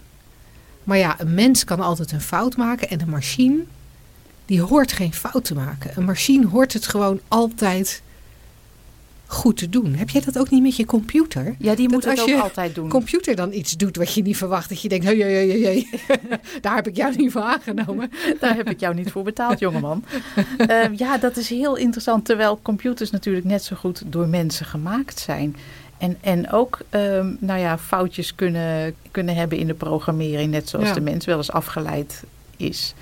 [0.83, 3.63] maar ja, een mens kan altijd een fout maken en een machine...
[4.45, 5.91] die hoort geen fout te maken.
[5.95, 8.01] Een machine hoort het gewoon altijd
[9.31, 9.95] goed te doen.
[9.95, 11.55] Heb jij dat ook niet met je computer?
[11.59, 12.89] Ja, die moet dat het als ook je altijd doen.
[12.89, 14.69] computer dan iets doet wat je niet verwacht.
[14.69, 15.87] Dat je denkt, hey, hey, hey, hey.
[16.61, 18.11] daar heb ik jou niet voor aangenomen.
[18.39, 20.03] Daar heb ik jou niet voor betaald, jongeman.
[20.57, 22.25] uh, ja, dat is heel interessant.
[22.25, 25.55] Terwijl computers natuurlijk net zo goed door mensen gemaakt zijn.
[25.97, 30.51] En, en ook um, nou ja, foutjes kunnen, kunnen hebben in de programmering.
[30.51, 30.93] Net zoals Ja.
[30.93, 32.23] de mens wel eens afgeleid
[32.57, 32.93] is.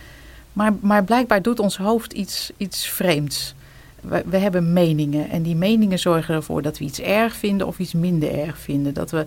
[0.54, 3.56] Maar, maar blijkbaar doet ons hoofd iets, iets vreemds.
[4.02, 5.30] We, we hebben meningen.
[5.30, 8.94] En die meningen zorgen ervoor dat we iets erg vinden of iets minder erg vinden.
[8.94, 9.26] Dat we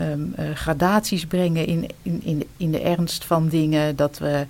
[0.00, 3.96] um, uh, gradaties brengen in, in, in, de, in de ernst van dingen.
[3.96, 4.46] Dat we,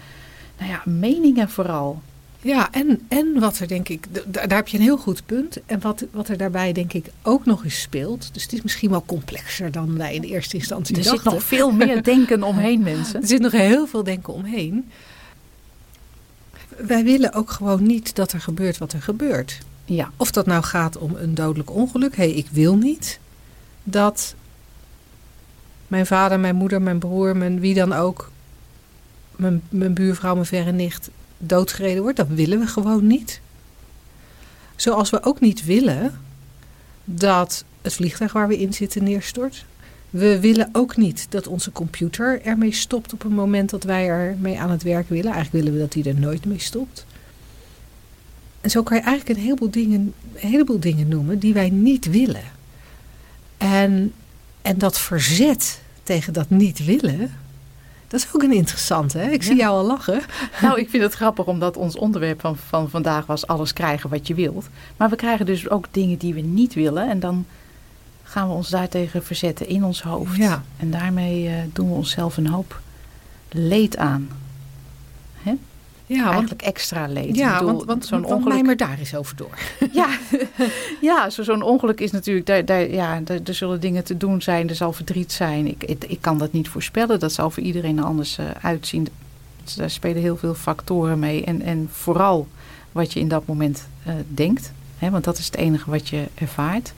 [0.59, 2.03] nou ja, meningen vooral.
[2.41, 5.59] Ja, en, en wat er denk ik, daar heb je een heel goed punt.
[5.67, 8.31] En wat, wat er daarbij denk ik ook nog eens speelt.
[8.33, 11.23] Dus het is misschien wel complexer dan wij in de eerste instantie Er dachten.
[11.23, 13.21] zit nog veel meer denken omheen, mensen.
[13.21, 14.91] Er zit nog heel veel denken omheen.
[16.87, 19.59] Wij willen ook gewoon niet dat er gebeurt wat er gebeurt.
[19.85, 22.17] Ja, Of dat nou gaat om een dodelijk ongeluk.
[22.17, 23.19] Hé, hey, ik wil niet
[23.83, 24.35] dat
[25.87, 28.31] mijn vader, mijn moeder, mijn broer, mijn wie dan ook,
[29.37, 32.17] mijn, mijn buurvrouw, mijn verre nicht doodgereden wordt.
[32.17, 33.41] Dat willen we gewoon niet.
[34.77, 36.21] Zoals we ook niet willen
[37.05, 39.65] dat het vliegtuig waar we in zitten neerstort.
[40.11, 44.61] We willen ook niet dat onze computer ermee stopt op een moment dat wij ermee
[44.61, 45.33] aan het werk willen.
[45.33, 47.07] Eigenlijk willen we dat die er nooit mee stopt.
[48.61, 52.11] En zo kan je eigenlijk een heleboel dingen, een heleboel dingen noemen die wij niet
[52.11, 52.45] willen.
[53.57, 54.13] En,
[54.63, 57.31] en dat verzet tegen dat niet willen,
[58.09, 59.19] dat is ook een interessante.
[59.19, 59.31] Hè?
[59.31, 60.23] Ik zie jou al lachen.
[60.63, 64.27] nou, ik vind het grappig omdat ons onderwerp van, van vandaag was alles krijgen wat
[64.27, 64.69] je wilt.
[64.97, 67.09] Maar we krijgen dus ook dingen die we niet willen.
[67.09, 67.47] En dan
[68.29, 70.37] gaan we ons daartegen verzetten in ons hoofd.
[70.37, 70.63] Ja.
[70.77, 72.81] En daarmee uh, doen we onszelf een hoop
[73.49, 74.29] leed aan.
[76.09, 77.37] Ja, want, Eigenlijk extra leed.
[77.37, 78.53] ja, bedoel, want, want, zo'n ongeluk.
[78.53, 79.59] mijmer daar eens over door.
[79.93, 80.09] Ja,
[81.01, 84.43] ja zo, zo'n ongeluk is natuurlijk, daar, daar, ja, daar, er zullen dingen te doen
[84.43, 85.67] zijn, er zal verdriet zijn.
[85.67, 89.09] Ik, ik, ik kan dat niet voorspellen, dat zal voor iedereen anders uh, uitzien.
[89.65, 91.45] Dus daar spelen heel veel factoren mee.
[91.45, 92.49] En, en vooral
[92.93, 96.29] wat je in dat moment uh, denkt, hè, want dat is het enige wat je
[96.35, 96.93] ervaart.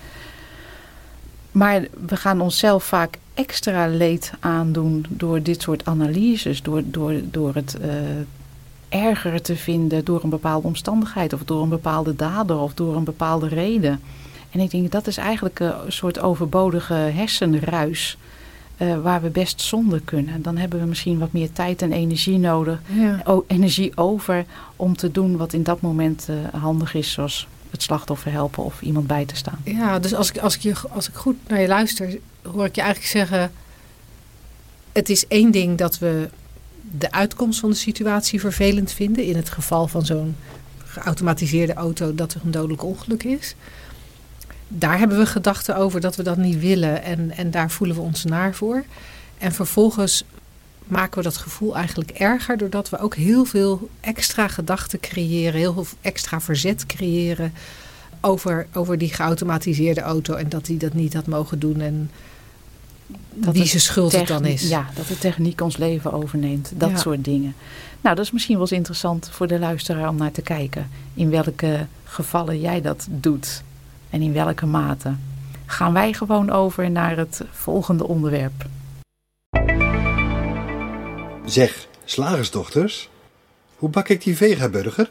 [1.52, 7.54] Maar we gaan onszelf vaak extra leed aandoen door dit soort analyses, door, door, door
[7.54, 7.88] het uh,
[8.88, 13.04] erger te vinden door een bepaalde omstandigheid of door een bepaalde dader of door een
[13.04, 14.00] bepaalde reden.
[14.50, 18.16] En ik denk dat is eigenlijk een soort overbodige hersenruis
[18.78, 20.42] uh, waar we best zonder kunnen.
[20.42, 23.22] Dan hebben we misschien wat meer tijd en energie nodig, Ja.
[23.46, 24.44] energie over
[24.76, 28.80] om te doen wat in dat moment uh, handig is, zoals het slachtoffer helpen of
[28.80, 29.60] iemand bij te staan.
[29.64, 32.74] Ja, dus als ik, als, ik je, als ik goed naar je luister, hoor ik
[32.74, 33.52] je eigenlijk zeggen:
[34.92, 36.28] Het is één ding dat we
[36.98, 39.24] de uitkomst van de situatie vervelend vinden.
[39.24, 40.36] In het geval van zo'n
[40.84, 43.54] geautomatiseerde auto dat er een dodelijk ongeluk is.
[44.68, 48.02] Daar hebben we gedachten over dat we dat niet willen en, en daar voelen we
[48.02, 48.84] ons naar voor.
[49.38, 50.24] En vervolgens
[50.90, 55.72] maken we dat gevoel eigenlijk erger doordat we ook heel veel extra gedachten creëren, heel
[55.72, 57.52] veel extra verzet creëren
[58.20, 62.10] over, over die geautomatiseerde auto en dat die dat niet had mogen doen en
[63.34, 64.68] dat wie zijn schuld het dan is.
[64.68, 67.54] Ja, dat de techniek ons leven overneemt, dat soort dingen.
[68.00, 70.88] Nou, dat is misschien wel eens interessant voor de luisteraar om naar te kijken.
[71.14, 73.62] In welke gevallen jij dat doet
[74.10, 75.12] en in welke mate.
[75.66, 78.66] Gaan wij gewoon over naar het volgende onderwerp.
[81.50, 83.08] Zeg, slagersdochters,
[83.76, 85.10] hoe bak ik die vegaburger?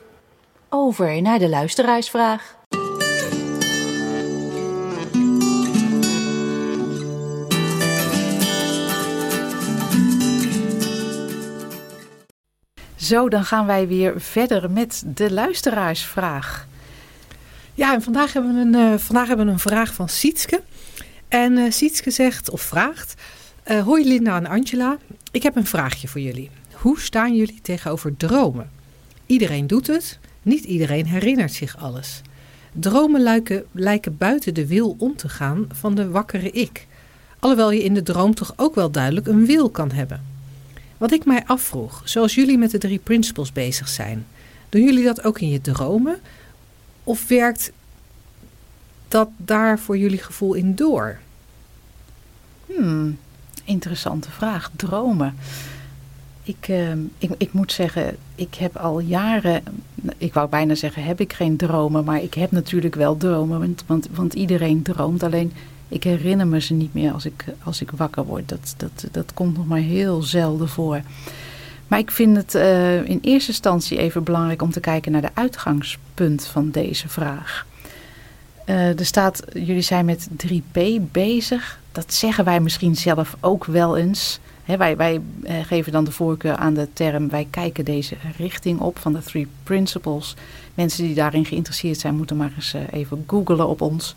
[0.69, 2.56] Over naar de luisteraarsvraag.
[12.95, 16.67] Zo, dan gaan wij weer verder met de luisteraarsvraag.
[17.73, 20.62] Ja, en vandaag hebben we een, uh, vandaag hebben we een vraag van Sietske.
[21.28, 23.13] En uh, Sietske zegt of vraagt:
[23.65, 24.97] uh, Hoi Linda en Angela,
[25.31, 26.49] ik heb een vraagje voor jullie.
[26.73, 28.69] Hoe staan jullie tegenover dromen?
[29.25, 32.21] Iedereen doet het, niet iedereen herinnert zich alles.
[32.71, 36.87] Dromen lijken, lijken buiten de wil om te gaan van de wakkere ik.
[37.39, 40.25] Alhoewel je in de droom toch ook wel duidelijk een wil kan hebben.
[40.97, 44.25] Wat ik mij afvroeg, zoals jullie met de drie principles bezig zijn,
[44.69, 46.19] doen jullie dat ook in je dromen?
[47.03, 47.71] Of werkt
[49.07, 51.19] dat daar voor jullie gevoel in door?
[52.65, 53.17] Hmm,
[53.69, 54.71] interessante vraag.
[54.75, 55.36] Dromen.
[56.43, 59.63] Ik, uh, ik, ik moet zeggen, ik heb al jaren,
[60.17, 63.84] ik wou bijna zeggen, heb ik geen dromen, maar ik heb natuurlijk wel dromen, want,
[63.88, 65.23] want, want iedereen droomt.
[65.23, 65.51] Alleen
[65.88, 68.49] ik herinner me ze niet meer als ik, als ik wakker word.
[68.49, 71.01] Dat, dat, dat komt nog maar heel zelden voor.
[71.88, 75.29] Maar ik vind het uh, in eerste instantie even belangrijk om te kijken naar de
[75.34, 77.65] uitgangspunt van deze vraag.
[78.65, 80.79] Uh, er staat, jullie zijn met 3P
[81.12, 81.79] bezig.
[81.91, 84.39] Dat zeggen wij misschien zelf ook wel eens.
[84.63, 88.80] He, wij, wij uh, geven dan de voorkeur aan de term, wij kijken deze richting
[88.80, 90.36] op van de Three Principles.
[90.73, 94.15] Mensen die daarin geïnteresseerd zijn, moeten maar eens uh, even googlen op ons.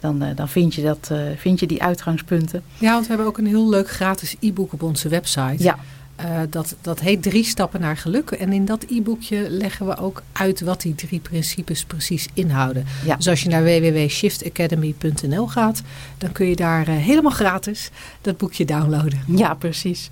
[0.00, 2.62] Dan, uh, dan vind, je dat, vind je die uitgangspunten.
[2.78, 5.62] Ja, want we hebben ook een heel leuk gratis e-book op onze website.
[5.62, 5.78] Ja.
[6.24, 8.30] Uh, dat, dat heet Drie Stappen naar Geluk.
[8.30, 12.84] En in dat e-boekje leggen we ook uit wat die drie principes precies inhouden.
[13.04, 13.16] Ja.
[13.16, 15.82] Dus als je naar www.shiftacademy.nl gaat,
[16.18, 19.20] dan kun je daar uh, helemaal gratis dat boekje downloaden.
[19.26, 20.08] Ja, precies.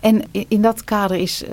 [0.00, 1.50] En in, in dat kader is uh,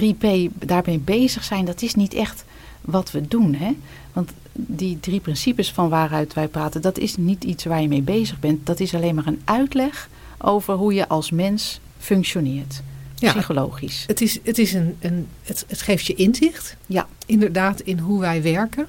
[0.00, 2.44] 3P daarmee bezig zijn, dat is niet echt
[2.80, 3.54] wat we doen.
[3.54, 3.76] Hè?
[4.12, 8.02] Want die drie principes van waaruit wij praten, dat is niet iets waar je mee
[8.02, 8.66] bezig bent.
[8.66, 12.82] Dat is alleen maar een uitleg over hoe je als mens functioneert.
[13.14, 14.04] Ja, psychologisch.
[14.06, 16.76] Het, is, het, is een, een, het, het geeft je inzicht.
[16.86, 17.06] Ja.
[17.26, 18.86] Inderdaad, in hoe wij werken.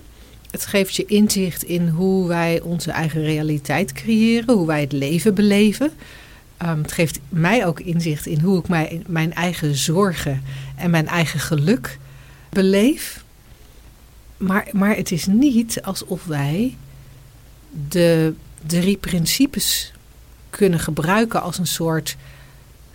[0.52, 5.34] Het geeft je inzicht in hoe wij onze eigen realiteit creëren, hoe wij het leven
[5.34, 5.92] beleven.
[6.64, 10.44] Um, het geeft mij ook inzicht in hoe ik mijn, mijn eigen zorgen
[10.76, 11.98] en mijn eigen geluk
[12.50, 13.24] beleef.
[14.38, 16.76] Maar, maar het is niet alsof wij
[17.90, 18.34] de
[18.66, 19.94] drie principes
[20.50, 22.16] kunnen gebruiken als een soort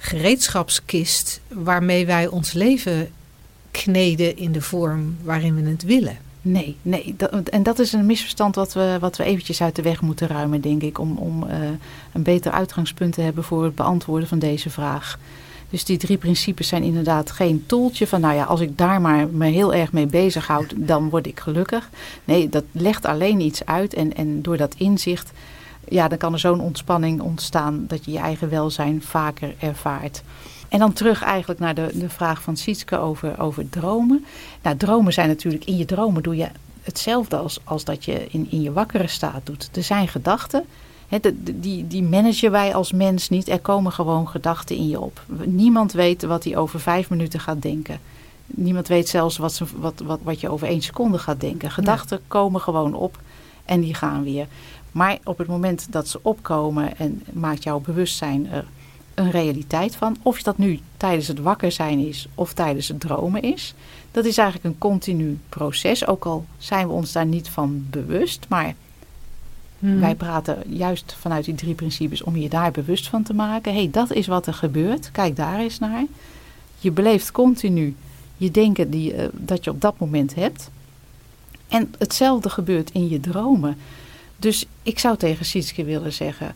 [0.02, 3.10] gereedschapskist waarmee wij ons leven
[3.70, 6.18] kneden in de vorm waarin we het willen.
[6.42, 7.14] Nee, nee.
[7.16, 10.28] Dat, en dat is een misverstand wat we, wat we eventjes uit de weg moeten
[10.28, 11.50] ruimen, denk ik, om, om uh,
[12.12, 15.18] een beter uitgangspunt te hebben voor het beantwoorden van deze vraag.
[15.70, 19.28] Dus die drie principes zijn inderdaad geen toeltje van, nou ja, als ik daar maar
[19.28, 21.90] me heel erg mee bezighoud, dan word ik gelukkig.
[22.24, 25.32] Nee, dat legt alleen iets uit en, en door dat inzicht
[25.88, 30.22] ja, dan kan er zo'n ontspanning ontstaan dat je je eigen welzijn vaker ervaart.
[30.68, 34.24] En dan terug eigenlijk naar de, de vraag van Sietske over, over dromen.
[34.62, 36.48] Nou, dromen zijn natuurlijk, in je dromen doe je
[36.82, 39.70] hetzelfde als, als dat je in, in je wakkere staat doet.
[39.72, 40.64] Er zijn gedachten,
[41.08, 43.48] hè, de, die, die managen wij als mens niet.
[43.48, 45.22] Er komen gewoon gedachten in je op.
[45.44, 48.00] Niemand weet wat hij over vijf minuten gaat denken.
[48.46, 51.70] Niemand weet zelfs wat, ze, wat, wat, wat je over één seconde gaat denken.
[51.70, 52.22] Gedachten ja.
[52.28, 53.18] komen gewoon op
[53.64, 54.46] en die gaan weer.
[54.92, 58.64] Maar op het moment dat ze opkomen en maakt jouw bewustzijn er
[59.14, 63.42] een realiteit van, of dat nu tijdens het wakker zijn is of tijdens het dromen
[63.42, 63.74] is,
[64.10, 66.06] dat is eigenlijk een continu proces.
[66.06, 68.74] Ook al zijn we ons daar niet van bewust, maar
[69.78, 70.00] hmm.
[70.00, 73.72] wij praten juist vanuit die drie principes om je daar bewust van te maken.
[73.72, 75.10] Hé, hey, dat is wat er gebeurt.
[75.10, 76.04] Kijk daar eens naar.
[76.78, 77.96] Je beleeft continu
[78.42, 80.70] je denken die, uh, dat je op dat moment hebt.
[81.68, 83.76] En hetzelfde gebeurt in je dromen.
[84.42, 86.54] Dus ik zou tegen Sietske willen zeggen: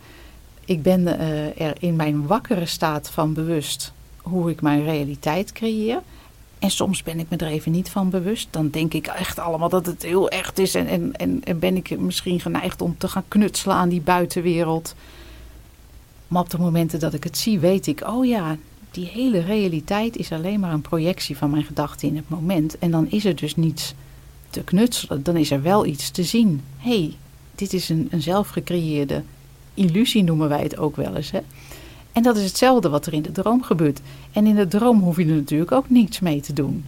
[0.64, 6.03] ik ben uh, er in mijn wakkere staat van bewust hoe ik mijn realiteit creëer.
[6.59, 8.49] En soms ben ik me er even niet van bewust.
[8.51, 10.74] Dan denk ik echt allemaal dat het heel echt is.
[10.74, 14.95] En, en, en, en ben ik misschien geneigd om te gaan knutselen aan die buitenwereld.
[16.28, 18.57] Maar op de momenten dat ik het zie, weet ik: oh ja,
[18.91, 22.78] die hele realiteit is alleen maar een projectie van mijn gedachten in het moment.
[22.78, 23.95] En dan is er dus niets
[24.51, 25.22] te knutselen.
[25.22, 26.62] Dan is er wel iets te zien.
[26.76, 27.16] Hey,
[27.59, 29.23] dit is een, een zelfgecreëerde
[29.75, 31.31] illusie, noemen wij het ook wel eens.
[31.31, 31.41] Hè?
[32.13, 34.01] En dat is hetzelfde wat er in de droom gebeurt.
[34.33, 36.85] En in de droom hoef je er natuurlijk ook niets mee te doen.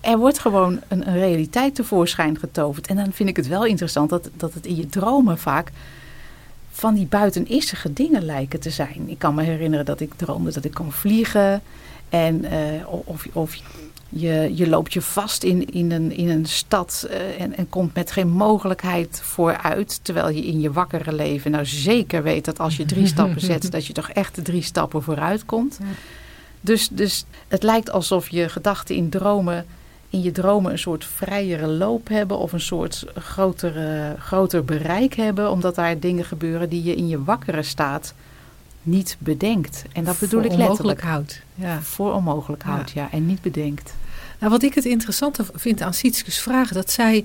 [0.00, 2.86] Er wordt gewoon een, realiteit tevoorschijn getoverd.
[2.86, 5.72] En dan vind ik het wel interessant dat, dat het in je dromen vaak
[6.70, 9.04] van die buitenissige dingen lijken te zijn.
[9.06, 11.62] Ik kan me herinneren dat ik droomde dat ik kon vliegen.
[12.08, 12.52] En uh,
[13.04, 13.56] of, of
[14.08, 17.94] je, je loopt je vast in, in, een, in een stad uh, en, en komt
[17.94, 20.00] met geen mogelijkheid vooruit.
[20.02, 23.70] Terwijl je in je wakkere leven nou zeker weet dat als je drie stappen zet,
[23.70, 25.78] dat je toch echt drie stappen vooruit komt.
[26.60, 29.66] Dus, dus het lijkt alsof je gedachten in dromen
[30.10, 35.50] in je dromen een soort vrijere loop hebben of een soort grotere, groter bereik hebben,
[35.50, 38.14] omdat daar dingen gebeuren die je in je wakkere staat
[38.82, 39.84] niet bedenkt.
[39.92, 41.00] En dat bedoel ik letterlijk.
[41.00, 41.40] houdt.
[41.54, 41.82] Ja.
[41.82, 43.10] Voor onmogelijk houdt, ja.
[43.10, 43.94] En niet bedenkt.
[44.38, 47.24] Nou, wat ik het interessante vind aan Sietskes vragen, dat zij...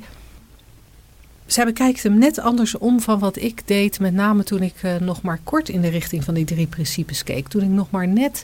[1.46, 5.22] Zij bekijkt hem net andersom van wat ik deed, met name toen ik uh, nog
[5.22, 7.48] maar kort in de richting van die drie principes keek.
[7.48, 8.44] Toen ik nog maar net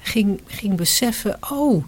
[0.00, 1.84] ging, ging beseffen, oh,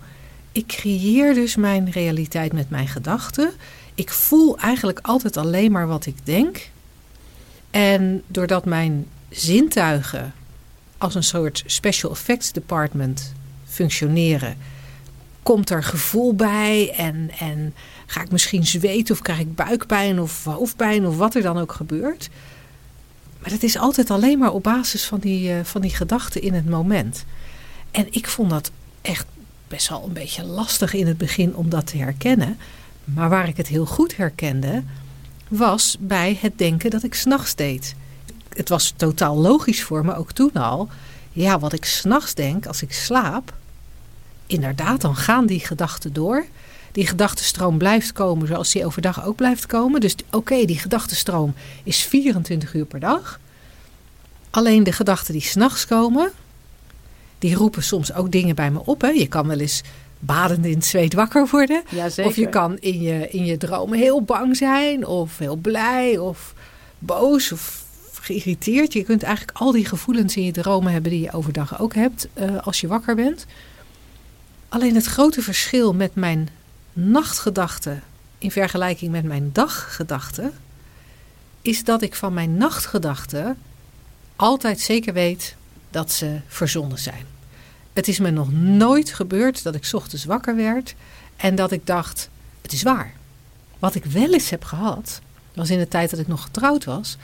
[0.52, 3.50] ik creëer dus mijn realiteit met mijn gedachten.
[3.94, 6.68] Ik voel eigenlijk altijd alleen maar wat ik denk.
[7.70, 10.34] En doordat mijn zintuigen
[10.98, 13.32] als een soort special effects department
[13.64, 14.56] functioneren,
[15.42, 17.74] komt er gevoel bij en, en
[18.06, 21.72] ga ik misschien zweten of krijg ik buikpijn of hoofdpijn of wat er dan ook
[21.72, 22.28] gebeurt.
[23.38, 26.54] Maar het is altijd alleen maar op basis van die, uh, van die gedachten in
[26.54, 27.24] het moment.
[27.90, 28.70] En ik vond dat
[29.02, 29.26] echt
[29.68, 32.58] best wel een beetje lastig in het begin om dat te herkennen.
[33.04, 34.82] Maar waar ik het heel goed herkende,
[35.48, 37.94] was bij het denken dat ik s'nachts deed.
[38.54, 40.88] Het was totaal logisch voor me, ook toen al.
[41.32, 43.52] Ja, wat ik s'nachts denk als ik slaap,
[44.46, 46.44] inderdaad, dan gaan die gedachten door.
[46.92, 50.00] Die gedachtenstroom blijft komen zoals die overdag ook blijft komen.
[50.00, 53.40] Dus oké, die gedachtenstroom is 24 uur per dag.
[54.50, 56.32] Alleen de gedachten die s'nachts komen,
[57.38, 59.00] die roepen soms ook dingen bij me op.
[59.00, 59.08] Hè.
[59.08, 59.82] Je kan wel eens
[60.18, 61.82] badend in het zweet wakker worden.
[62.24, 66.54] Of je kan in je, in je dromen heel bang zijn, of heel blij, of
[66.98, 67.83] boos, of
[68.24, 68.92] geïrriteerd.
[68.92, 72.28] Je kunt eigenlijk al die gevoelens in je dromen hebben die je overdag ook hebt
[72.34, 73.46] uh, als je wakker bent.
[74.68, 76.48] Alleen het grote verschil met mijn
[76.92, 78.02] nachtgedachten
[78.38, 80.52] in vergelijking met mijn daggedachten
[81.62, 83.56] is dat ik van mijn nachtgedachten
[84.36, 85.56] altijd zeker weet
[85.90, 87.26] dat ze verzonnen zijn.
[87.92, 90.94] Het is me nog nooit gebeurd dat ik ochtends wakker werd
[91.36, 92.28] en dat ik dacht:
[92.62, 93.14] het is waar.
[93.78, 95.20] Wat ik wel eens heb gehad,
[95.54, 97.16] was in de tijd dat ik nog getrouwd was,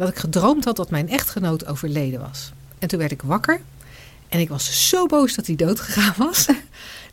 [0.00, 2.52] dat ik gedroomd had dat mijn echtgenoot overleden was.
[2.78, 3.60] En toen werd ik wakker
[4.30, 6.46] en ik was zo boos dat hij dood gegaan was.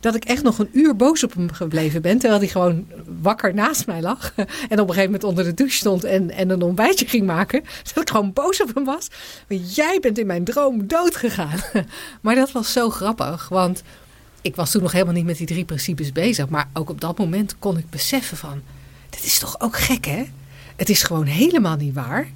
[0.00, 2.18] Dat ik echt nog een uur boos op hem gebleven ben.
[2.18, 2.86] Terwijl hij gewoon
[3.22, 4.32] wakker naast mij lag.
[4.36, 7.64] En op een gegeven moment onder de douche stond en, en een ontbijtje ging maken.
[7.94, 9.08] Dat ik gewoon boos op hem was.
[9.48, 11.60] Maar jij bent in mijn droom dood gegaan.
[12.20, 13.48] Maar dat was zo grappig.
[13.48, 13.82] Want
[14.42, 16.48] ik was toen nog helemaal niet met die drie principes bezig.
[16.48, 18.62] Maar ook op dat moment kon ik beseffen van...
[19.10, 20.24] Dit is toch ook gek hè?
[20.76, 22.28] Het is gewoon helemaal niet waar.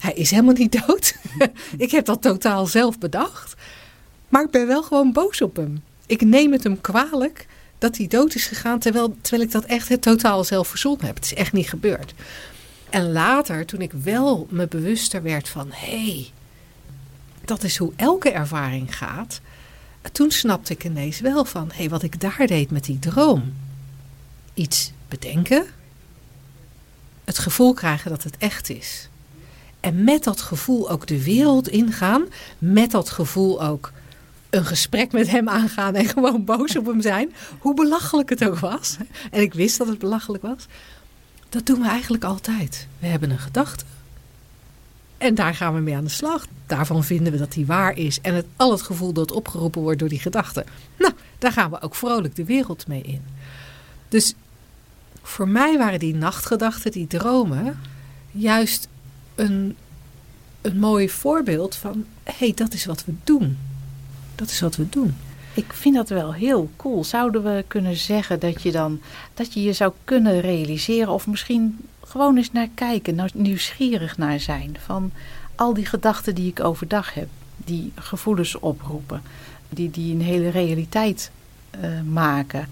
[0.00, 1.14] Hij is helemaal niet dood.
[1.76, 3.54] ik heb dat totaal zelf bedacht.
[4.28, 5.82] Maar ik ben wel gewoon boos op hem.
[6.06, 7.46] Ik neem het hem kwalijk
[7.78, 11.14] dat hij dood is gegaan, terwijl, terwijl ik dat echt het totaal zelf verzonnen heb.
[11.14, 12.14] Het is echt niet gebeurd.
[12.90, 16.30] En later, toen ik wel me bewuster werd van hé, hey,
[17.44, 19.40] dat is hoe elke ervaring gaat.
[20.12, 23.52] Toen snapte ik ineens wel van hé, hey, wat ik daar deed met die droom.
[24.54, 25.66] Iets bedenken,
[27.24, 29.09] het gevoel krijgen dat het echt is.
[29.80, 32.24] En met dat gevoel ook de wereld ingaan,
[32.58, 33.92] met dat gevoel ook
[34.50, 37.32] een gesprek met hem aangaan en gewoon boos op hem zijn.
[37.58, 38.96] Hoe belachelijk het ook was.
[39.30, 40.66] En ik wist dat het belachelijk was.
[41.48, 42.86] Dat doen we eigenlijk altijd.
[42.98, 43.84] We hebben een gedachte.
[45.18, 46.46] En daar gaan we mee aan de slag.
[46.66, 48.20] Daarvan vinden we dat die waar is.
[48.20, 50.64] En het, al het gevoel dat opgeroepen wordt door die gedachte.
[50.98, 53.22] Nou, daar gaan we ook vrolijk de wereld mee in.
[54.08, 54.34] Dus
[55.22, 57.80] voor mij waren die nachtgedachten, die dromen,
[58.30, 58.88] juist
[59.34, 59.76] een,
[60.60, 63.58] een mooi voorbeeld van: hé, hey, dat is wat we doen.
[64.34, 65.14] Dat is wat we doen.
[65.54, 67.04] Ik vind dat wel heel cool.
[67.04, 69.00] Zouden we kunnen zeggen dat je dan
[69.34, 74.40] dat je je zou kunnen realiseren of misschien gewoon eens naar kijken, nou, nieuwsgierig naar
[74.40, 75.12] zijn van
[75.54, 79.22] al die gedachten die ik overdag heb, die gevoelens oproepen,
[79.68, 81.30] die, die een hele realiteit
[81.84, 82.68] uh, maken.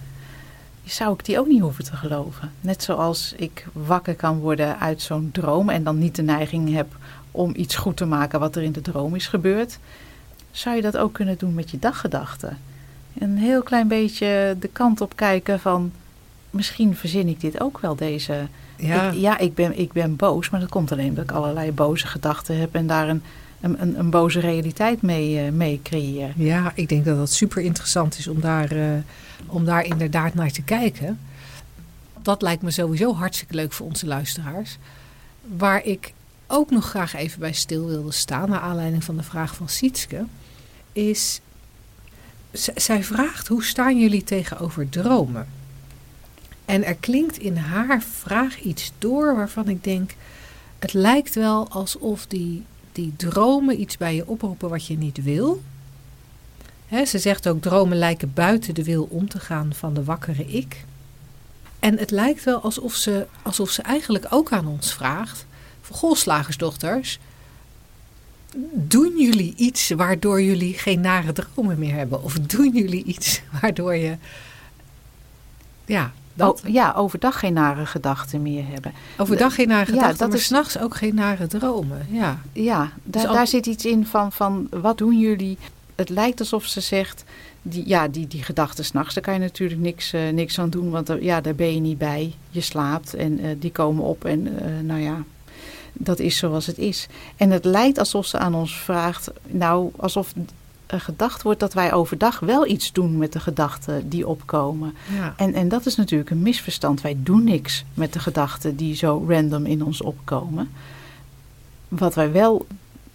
[0.88, 2.52] Zou ik die ook niet hoeven te geloven?
[2.60, 6.86] Net zoals ik wakker kan worden uit zo'n droom en dan niet de neiging heb
[7.30, 9.78] om iets goed te maken wat er in de droom is gebeurd,
[10.50, 12.58] zou je dat ook kunnen doen met je daggedachten.
[13.18, 15.92] Een heel klein beetje de kant op kijken van
[16.50, 18.46] misschien verzin ik dit ook wel, deze.
[18.76, 21.72] Ja, ik, ja ik, ben, ik ben boos, maar dat komt alleen omdat ik allerlei
[21.72, 23.22] boze gedachten heb en daar een,
[23.60, 26.32] een, een boze realiteit mee, uh, mee creëer.
[26.36, 28.92] Ja, ik denk dat dat super interessant is om daar, uh,
[29.46, 31.20] om daar inderdaad naar te kijken.
[32.22, 34.78] Dat lijkt me sowieso hartstikke leuk voor onze luisteraars.
[35.56, 36.12] Waar ik
[36.46, 40.24] ook nog graag even bij stil wilde staan, naar aanleiding van de vraag van Sietske,
[40.92, 41.40] is.
[42.74, 45.48] zij vraagt: hoe staan jullie tegenover dromen?
[46.64, 50.14] En er klinkt in haar vraag iets door waarvan ik denk:
[50.78, 55.62] het lijkt wel alsof die, die dromen iets bij je oproepen wat je niet wil.
[57.06, 60.84] Ze zegt ook: dromen lijken buiten de wil om te gaan van de wakkere ik.
[61.78, 65.46] En het lijkt wel alsof ze, alsof ze eigenlijk ook aan ons vraagt:
[65.90, 66.16] Goh,
[68.72, 72.22] doen jullie iets waardoor jullie geen nare dromen meer hebben?
[72.22, 74.16] Of doen jullie iets waardoor je.
[75.84, 76.62] Ja, dat.
[76.66, 78.92] ja, overdag geen nare gedachten meer hebben.
[79.16, 80.44] Overdag geen nare gedachten, ja, dat maar is...
[80.44, 82.06] s'nachts ook geen nare dromen.
[82.10, 85.58] Ja, ja dus daar zit iets in van, van wat doen jullie?
[85.98, 87.24] Het lijkt alsof ze zegt,
[87.62, 90.90] die, ja, die, die gedachten s'nachts, daar kan je natuurlijk niks, uh, niks aan doen.
[90.90, 92.34] Want ja, daar ben je niet bij.
[92.50, 95.22] Je slaapt en uh, die komen op en uh, nou ja,
[95.92, 97.06] dat is zoals het is.
[97.36, 100.32] En het lijkt alsof ze aan ons vraagt, nou, alsof
[100.86, 104.94] er gedacht wordt dat wij overdag wel iets doen met de gedachten die opkomen.
[105.16, 105.34] Ja.
[105.36, 107.00] En, en dat is natuurlijk een misverstand.
[107.00, 110.70] Wij doen niks met de gedachten die zo random in ons opkomen.
[111.88, 112.66] Wat wij wel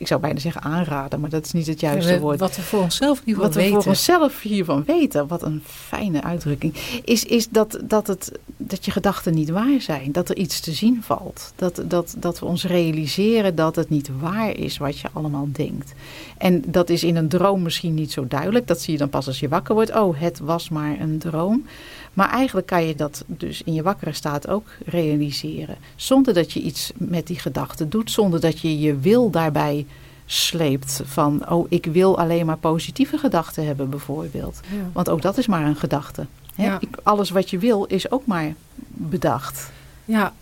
[0.03, 2.39] ik zou bijna zeggen aanraden, maar dat is niet het juiste woord.
[2.39, 3.71] Wat we voor onszelf hiervan wat weten.
[3.71, 6.73] Wat we voor onszelf hiervan weten, wat een fijne uitdrukking,
[7.03, 10.11] is, is dat, dat, het, dat je gedachten niet waar zijn.
[10.11, 11.53] Dat er iets te zien valt.
[11.55, 15.93] Dat, dat, dat we ons realiseren dat het niet waar is wat je allemaal denkt.
[16.37, 18.67] En dat is in een droom misschien niet zo duidelijk.
[18.67, 19.95] Dat zie je dan pas als je wakker wordt.
[19.95, 21.65] Oh, het was maar een droom.
[22.13, 25.77] Maar eigenlijk kan je dat dus in je wakkere staat ook realiseren.
[25.95, 28.11] Zonder dat je iets met die gedachten doet.
[28.11, 29.85] Zonder dat je je wil daarbij
[30.25, 31.01] sleept.
[31.05, 34.59] Van, oh, ik wil alleen maar positieve gedachten hebben bijvoorbeeld.
[34.93, 36.25] Want ook dat is maar een gedachte.
[36.55, 36.79] Ja.
[37.03, 38.53] alles wat je wil is ook maar
[38.87, 39.71] bedacht.
[40.05, 40.33] Ja,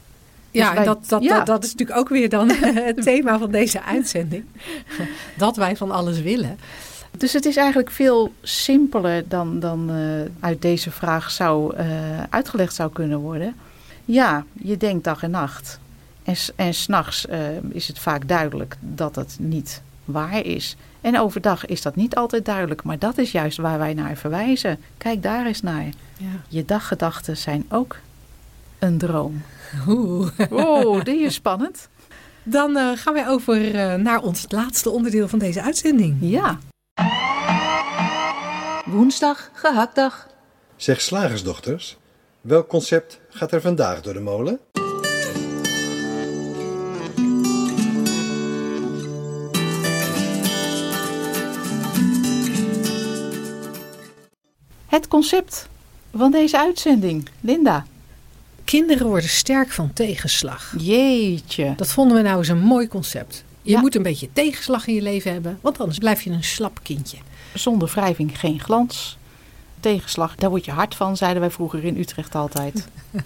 [0.51, 2.49] dus ja, en dat, dat, Dat, dat, is natuurlijk ook weer dan
[2.89, 4.43] het thema van deze uitzending.
[5.37, 6.57] dat wij van alles willen.
[7.17, 11.83] Dus het is eigenlijk veel simpeler dan, dan uh, uit deze vraag zou, uh,
[12.29, 13.55] uitgelegd zou kunnen worden.
[14.05, 15.79] Ja, je denkt dag en nacht.
[16.23, 17.37] En, en s'nachts uh,
[17.69, 20.75] is het vaak duidelijk dat het niet waar is.
[21.01, 24.79] En overdag is dat niet altijd duidelijk, maar dat is juist waar wij naar verwijzen.
[24.97, 25.89] Kijk daar eens naar.
[26.17, 26.25] Ja.
[26.47, 27.97] Je daggedachten zijn ook
[28.79, 29.41] een droom.
[29.87, 31.89] Oeh, oh, die is spannend.
[32.43, 36.17] Dan uh, gaan wij over uh, naar ons laatste onderdeel van deze uitzending.
[36.19, 36.59] Ja.
[38.91, 40.27] Woensdag, gehaktdag.
[40.75, 41.97] Zeg slagersdochters,
[42.41, 44.59] welk concept gaat er vandaag door de molen?
[54.85, 55.69] Het concept
[56.15, 57.85] van deze uitzending, Linda.
[58.63, 60.73] Kinderen worden sterk van tegenslag.
[60.77, 61.73] Jeetje.
[61.75, 63.43] Dat vonden we nou eens een mooi concept.
[63.61, 66.79] Je moet een beetje tegenslag in je leven hebben, want anders blijf je een slap
[66.83, 67.17] kindje.
[67.53, 69.17] Zonder wrijving geen glans.
[69.79, 72.87] Tegenslag, daar word je hard van, zeiden wij vroeger in Utrecht altijd.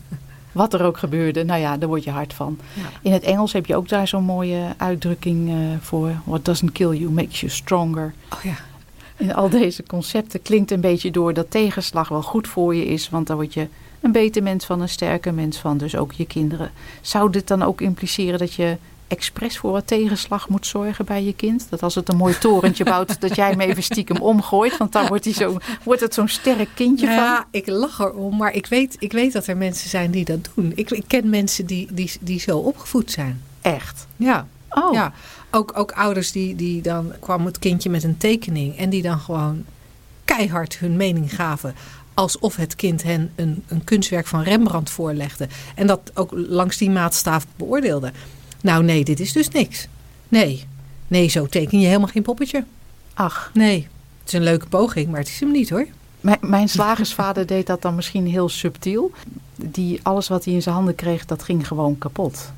[0.52, 2.60] Wat er ook gebeurde, nou ja, daar word je hard van.
[3.02, 6.12] In het Engels heb je ook daar zo'n mooie uitdrukking uh, voor.
[6.26, 8.14] What doesn't kill you makes you stronger.
[8.34, 8.56] Oh ja.
[9.18, 13.10] In al deze concepten klinkt een beetje door dat tegenslag wel goed voor je is,
[13.10, 13.68] want dan word je
[14.00, 16.72] een beter mens van, een sterker mens van, dus ook je kinderen.
[17.02, 18.78] Zou dit dan ook impliceren dat je
[19.08, 21.68] expres voor wat tegenslag moet zorgen bij je kind?
[21.70, 25.08] Dat als het een mooi torentje bouwt, dat jij hem even stiekem omgooit, want dan
[25.08, 27.28] wordt, hij zo, wordt het zo'n sterk kindje nou van.
[27.28, 30.50] Ja, ik lach erom, maar ik weet, ik weet dat er mensen zijn die dat
[30.56, 30.72] doen.
[30.76, 33.42] Ik, ik ken mensen die, die, die zo opgevoed zijn.
[33.62, 34.08] Echt?
[34.16, 34.48] Ja.
[34.70, 34.94] Oh.
[34.94, 35.14] Ja,
[35.52, 39.20] ook, ook ouders die, die dan kwam het kindje met een tekening en die dan
[39.20, 39.66] gewoon
[40.26, 41.76] keihard hun mening gaven
[42.16, 45.48] alsof het kind hen een, een kunstwerk van Rembrandt voorlegde.
[45.76, 48.12] En dat ook langs die maatstaaf beoordeelde.
[48.66, 49.88] Nou nee, dit is dus niks.
[50.28, 50.66] Nee,
[51.08, 52.64] nee, zo teken je helemaal geen poppetje.
[53.14, 53.52] Ach.
[53.54, 53.88] Nee,
[54.20, 55.88] Het is een leuke poging, maar het is hem niet hoor.
[56.22, 59.12] Mijn, mijn slagersvader deed dat dan misschien heel subtiel.
[59.56, 62.52] Die, alles wat hij in zijn handen kreeg, dat ging gewoon kapot.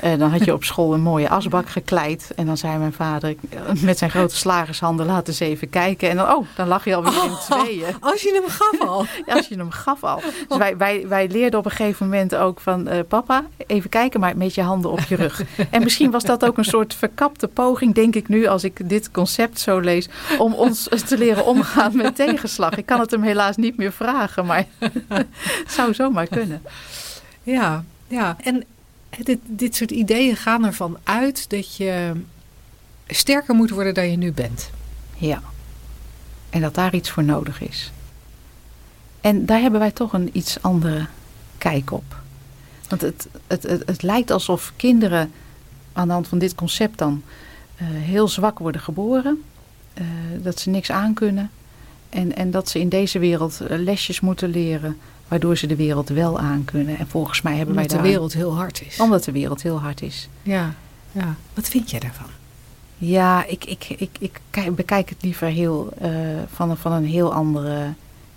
[0.00, 2.32] En dan had je op school een mooie asbak gekleid.
[2.36, 3.34] En dan zei mijn vader
[3.80, 6.10] met zijn grote slagershanden, laten eens even kijken.
[6.10, 7.84] En dan, oh, dan lag je alweer in Oh, tweeën.
[8.00, 9.06] Als je hem gaf al.
[9.26, 10.20] Ja, als je hem gaf al.
[10.48, 12.88] Dus wij, wij, wij leerden op een gegeven moment ook van...
[12.88, 15.42] eh, papa, even kijken, maar met je handen op je rug.
[15.70, 18.46] En misschien was dat ook een soort verkapte poging, denk ik nu...
[18.46, 22.76] als ik dit concept zo lees, om ons te leren omgaan met tegenslag.
[22.76, 24.64] Ik kan het hem helaas niet meer vragen, maar
[25.08, 25.26] het
[25.76, 26.62] zou zomaar kunnen.
[27.42, 28.36] Ja, ja.
[28.42, 28.64] En
[29.22, 32.12] dit, dit soort ideeën gaan ervan uit dat je
[33.06, 34.70] sterker moet worden dan je nu bent.
[35.16, 35.42] Ja.
[36.50, 37.92] En dat daar iets voor nodig is.
[39.20, 41.06] En daar hebben wij toch een iets andere
[41.58, 42.22] kijk op.
[42.88, 45.32] Want het, het, het, het lijkt alsof kinderen
[45.92, 47.22] aan de hand van dit concept dan
[47.76, 49.42] eh, heel zwak worden geboren.
[49.94, 50.04] eh,
[50.42, 51.50] dat ze niks aankunnen.
[52.08, 54.98] En, en dat ze in deze wereld eh, lesjes moeten leren.
[55.34, 56.98] Waardoor ze de wereld wel aankunnen.
[56.98, 58.12] En volgens mij hebben Omdat wij de daar...
[58.12, 59.00] wereld heel hard is.
[59.00, 60.28] Omdat de wereld heel hard is.
[60.42, 60.74] Ja,
[61.12, 61.34] ja.
[61.54, 62.26] Wat vind jij daarvan?
[62.98, 66.10] Ja, ik, ik, ik, ik kijk- bekijk het liever heel, eh,
[66.52, 67.92] van, een- van een heel andere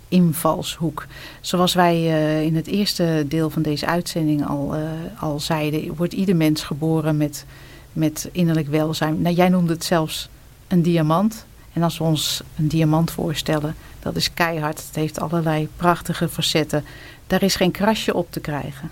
[0.08, 1.06] invalshoek.
[1.40, 4.80] Zoals wij eh, in het eerste deel van deze uitzending al, eh,
[5.22, 7.44] al zeiden, wordt ieder mens geboren met,
[7.92, 9.22] met innerlijk welzijn.
[9.22, 10.28] Nou, jij noemde het zelfs
[10.68, 11.46] een diamant.
[11.78, 14.86] En als we ons een diamant voorstellen, dat is keihard.
[14.86, 16.84] Het heeft allerlei prachtige facetten.
[17.26, 18.90] Daar is geen krasje op te krijgen.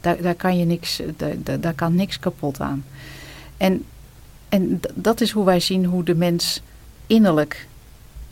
[0.00, 2.84] Daar, daar, kan, je niks, daar, daar, kan niks kapot aan.
[3.56, 3.84] En
[4.54, 6.62] en dat is hoe wij zien hoe de mens
[7.06, 7.68] innerlijk,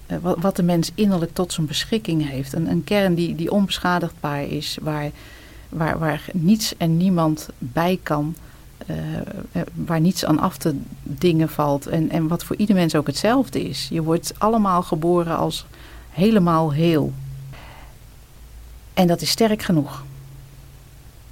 [0.07, 2.53] eh, wat de mens innerlijk tot zijn beschikking heeft.
[2.53, 5.11] Een, een kern die, die onbeschadigbaar is, waar,
[5.68, 8.35] waar, waar niets en niemand bij kan,
[8.87, 9.16] eh,
[9.53, 11.87] eh, waar niets aan af te dingen valt.
[11.87, 13.89] En, en wat voor ieder mens ook hetzelfde is.
[13.91, 15.66] Je wordt allemaal geboren als
[16.11, 17.12] helemaal heel.
[18.95, 20.05] En dat is sterk genoeg.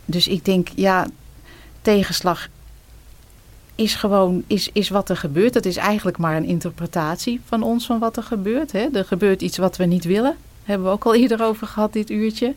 [0.04, 1.06] Dus ik denk, ja,
[1.82, 2.48] tegenslag
[3.74, 5.54] is gewoon is, is wat er gebeurt.
[5.54, 8.72] Het is eigenlijk maar een interpretatie van ons van wat er gebeurt.
[8.72, 8.86] Hè.
[8.92, 10.36] Er gebeurt iets wat we niet willen.
[10.64, 12.54] Hebben we ook al eerder over gehad dit uurtje.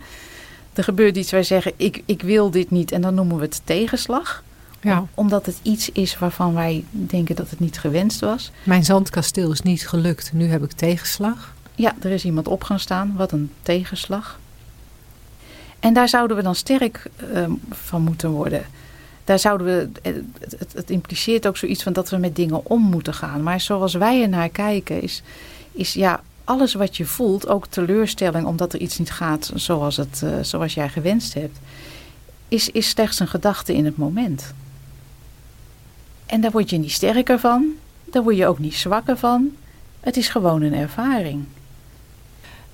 [0.73, 3.61] Er gebeurt iets, wij zeggen ik, ik wil dit niet en dan noemen we het
[3.63, 4.43] tegenslag.
[4.83, 5.05] Ja.
[5.13, 8.51] Omdat het iets is waarvan wij denken dat het niet gewenst was.
[8.63, 10.33] Mijn zandkasteel is niet gelukt.
[10.33, 11.53] Nu heb ik tegenslag.
[11.75, 13.13] Ja, er is iemand op gaan staan.
[13.15, 14.39] Wat een tegenslag.
[15.79, 18.65] En daar zouden we dan sterk eh, van moeten worden.
[19.23, 22.65] Daar zouden we, eh, het, het, het impliceert ook zoiets van dat we met dingen
[22.65, 23.43] om moeten gaan.
[23.43, 25.21] Maar zoals wij er naar kijken, is,
[25.71, 30.21] is ja, alles wat je voelt, ook teleurstelling omdat er iets niet gaat zoals, het,
[30.23, 31.57] eh, zoals jij gewenst hebt,
[32.47, 34.53] is, is slechts een gedachte in het moment.
[36.25, 37.65] En daar word je niet sterker van,
[38.03, 39.51] daar word je ook niet zwakker van.
[39.99, 41.43] Het is gewoon een ervaring.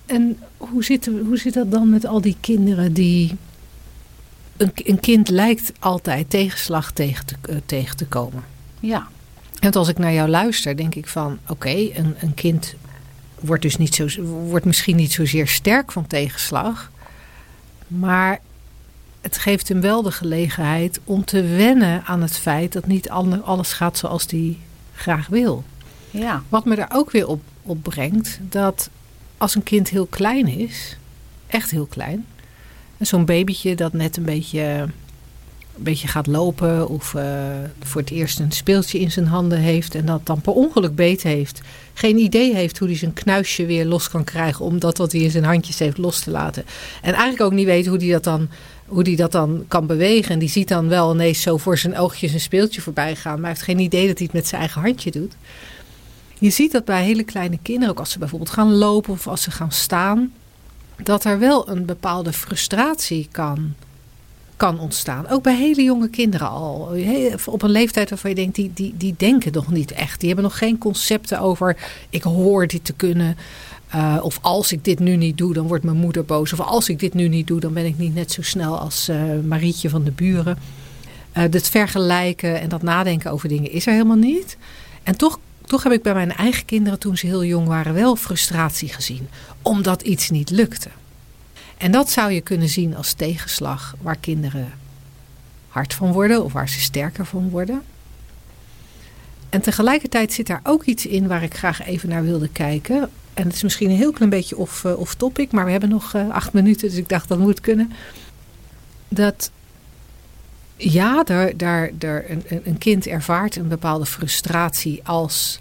[0.05, 3.35] En hoe zit, hoe zit dat dan met al die kinderen die.
[4.57, 8.43] Een, een kind lijkt altijd tegenslag tegen te, eh, tegen te komen.
[8.79, 9.07] Ja,
[9.59, 12.75] En als ik naar jou luister, denk ik van: oké, een, een kind
[13.39, 16.91] wordt dus niet zo, wordt misschien niet zozeer sterk van tegenslag.
[17.87, 18.39] Maar
[19.21, 23.39] het geeft hem wel de gelegenheid om te wennen aan het feit dat niet alle-
[23.41, 24.57] alles gaat zoals hij
[24.95, 25.63] graag wil.
[26.11, 28.89] ja, Wat me daar ook weer op, op brengt, dat
[29.37, 30.97] als een kind heel klein is,
[31.47, 32.25] echt heel klein,
[32.97, 34.87] en zo'n babytje dat net een beetje,
[35.79, 37.23] een beetje gaat lopen of eh,
[37.83, 41.23] voor het eerst een speeltje in zijn handen heeft en dat dan per ongeluk beet
[41.23, 41.61] heeft,
[41.93, 45.21] geen idee heeft hoe hij zijn knuisje weer los kan krijgen om dat wat hij
[45.21, 46.65] in zijn handjes heeft los te laten.
[47.01, 48.49] En eigenlijk ook niet weet hoe hij dat dan
[48.89, 50.31] hoe die dat dan kan bewegen.
[50.31, 53.39] En die ziet dan wel ineens zo voor zijn oogjes een speeltje voorbij gaan.
[53.39, 55.33] Maar heeft geen idee dat hij het met zijn eigen handje doet.
[56.39, 59.41] Je ziet dat bij hele kleine kinderen, ook als ze bijvoorbeeld gaan lopen of als
[59.41, 60.33] ze gaan staan,
[61.03, 63.73] dat er wel een bepaalde frustratie kan,
[64.59, 65.27] kan ontstaan.
[65.29, 66.91] Ook bij hele jonge kinderen al.
[67.45, 70.19] Op een leeftijd waarvan je denkt, die, die, die denken nog niet echt.
[70.19, 71.77] Die hebben nog geen concepten over,
[72.09, 73.37] ik hoor dit te kunnen.
[73.95, 76.53] Uh, of als ik dit nu niet doe, dan wordt mijn moeder boos.
[76.53, 79.09] Of als ik dit nu niet doe, dan ben ik niet net zo snel als
[79.09, 80.57] uh, Marietje van de buren.
[81.37, 84.57] Uh, vergelijken en dat nadenken over dingen is er helemaal niet.
[85.03, 88.15] En toch, toch heb ik bij mijn eigen kinderen, toen ze heel jong waren, wel
[88.15, 89.27] frustratie gezien.
[89.61, 90.89] Omdat iets niet lukte.
[91.79, 94.71] En dat zou je kunnen zien als tegenslag waar kinderen
[95.67, 97.81] hard van worden of waar ze sterker van worden.
[99.49, 103.09] En tegelijkertijd zit daar ook iets in waar ik graag even naar wilde kijken.
[103.33, 105.89] En het is misschien een heel klein beetje off, uh, off topic, maar we hebben
[105.89, 107.91] nog uh, acht minuten, dus ik dacht dat moet kunnen.
[109.07, 109.51] Dat
[110.75, 115.59] ja, daar, daar, daar een, een kind ervaart een bepaalde frustratie als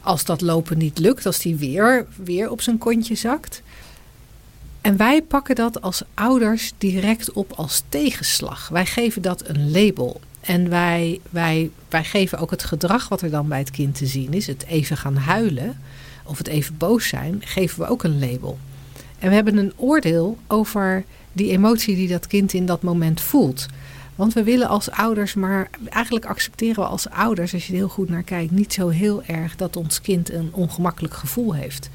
[0.00, 3.62] als dat lopen niet lukt, als die weer, weer op zijn kontje zakt.
[4.82, 8.68] En wij pakken dat als ouders direct op als tegenslag.
[8.68, 10.20] Wij geven dat een label.
[10.40, 14.06] En wij, wij, wij geven ook het gedrag wat er dan bij het kind te
[14.06, 14.46] zien is.
[14.46, 15.80] Het even gaan huilen
[16.24, 18.58] of het even boos zijn, geven we ook een label.
[19.18, 23.66] En we hebben een oordeel over die emotie die dat kind in dat moment voelt.
[24.14, 27.88] Want we willen als ouders, maar eigenlijk accepteren we als ouders, als je er heel
[27.88, 31.90] goed naar kijkt, niet zo heel erg dat ons kind een ongemakkelijk gevoel heeft.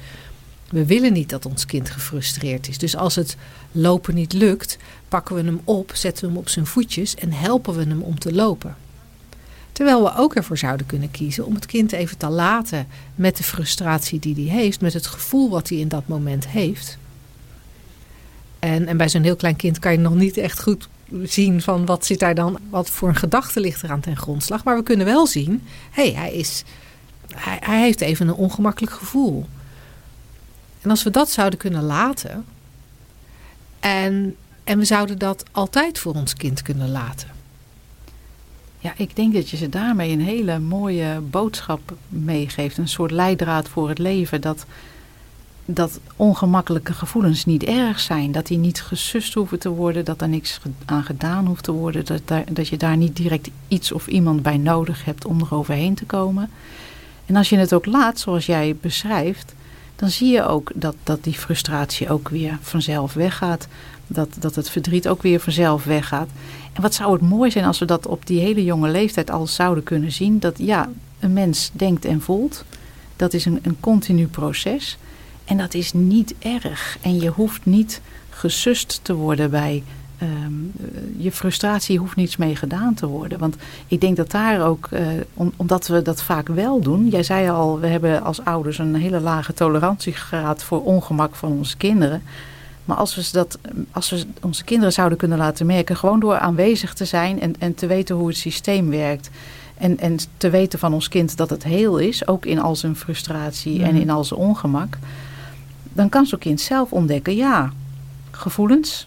[0.70, 2.78] We willen niet dat ons kind gefrustreerd is.
[2.78, 3.36] Dus als het
[3.72, 7.76] lopen niet lukt, pakken we hem op, zetten we hem op zijn voetjes en helpen
[7.76, 8.76] we hem om te lopen.
[9.72, 13.42] Terwijl we ook ervoor zouden kunnen kiezen om het kind even te laten met de
[13.42, 16.98] frustratie die hij heeft, met het gevoel wat hij in dat moment heeft.
[18.58, 20.88] En, en bij zo'n heel klein kind kan je nog niet echt goed
[21.22, 24.64] zien van wat zit daar dan, wat voor een gedachte ligt er aan ten grondslag.
[24.64, 26.64] Maar we kunnen wel zien, hé, hey, hij, is,
[27.34, 29.46] hij, hij heeft even een ongemakkelijk gevoel.
[30.88, 32.44] En als we dat zouden kunnen laten,
[33.80, 37.28] en, en we zouden dat altijd voor ons kind kunnen laten.
[38.78, 42.78] Ja, ik denk dat je ze daarmee een hele mooie boodschap meegeeft.
[42.78, 44.40] Een soort leidraad voor het leven.
[44.40, 44.66] Dat,
[45.64, 48.32] dat ongemakkelijke gevoelens niet erg zijn.
[48.32, 50.04] Dat die niet gesust hoeven te worden.
[50.04, 52.04] Dat er niks aan gedaan hoeft te worden.
[52.04, 55.54] Dat, daar, dat je daar niet direct iets of iemand bij nodig hebt om er
[55.54, 56.50] overheen te komen.
[57.26, 59.56] En als je het ook laat, zoals jij beschrijft,
[59.98, 63.66] dan zie je ook dat, dat die frustratie ook weer vanzelf weggaat.
[64.06, 66.28] Dat, dat het verdriet ook weer vanzelf weggaat.
[66.72, 69.46] En wat zou het mooi zijn als we dat op die hele jonge leeftijd al
[69.46, 70.38] zouden kunnen zien.
[70.38, 70.88] Dat ja,
[71.20, 72.64] een mens denkt en voelt.
[73.16, 74.98] Dat is een, een continu proces.
[75.44, 76.98] En dat is niet erg.
[77.00, 79.82] En je hoeft niet gesust te worden bij
[80.18, 80.52] ehm,
[81.16, 83.38] je frustratie hoeft niets mee gedaan te worden.
[83.38, 83.56] Want
[83.86, 85.06] ik denk dat daar ook, uh,
[85.56, 87.08] omdat we dat vaak wel doen.
[87.08, 91.76] Jij zei al, we hebben als ouders een hele lage tolerantiegraad voor ongemak van onze
[91.76, 92.22] kinderen.
[92.84, 93.58] Maar als we, dat,
[93.92, 97.74] als we onze kinderen zouden kunnen laten merken, gewoon door aanwezig te zijn en, en
[97.74, 99.30] te weten hoe het systeem werkt.
[99.74, 102.96] En, en te weten van ons kind dat het heel is, ook in al zijn
[102.96, 104.98] frustratie en in al zijn ongemak.
[105.92, 107.72] Dan kan zo'n kind zelf ontdekken, ja,
[108.30, 109.06] gevoelens,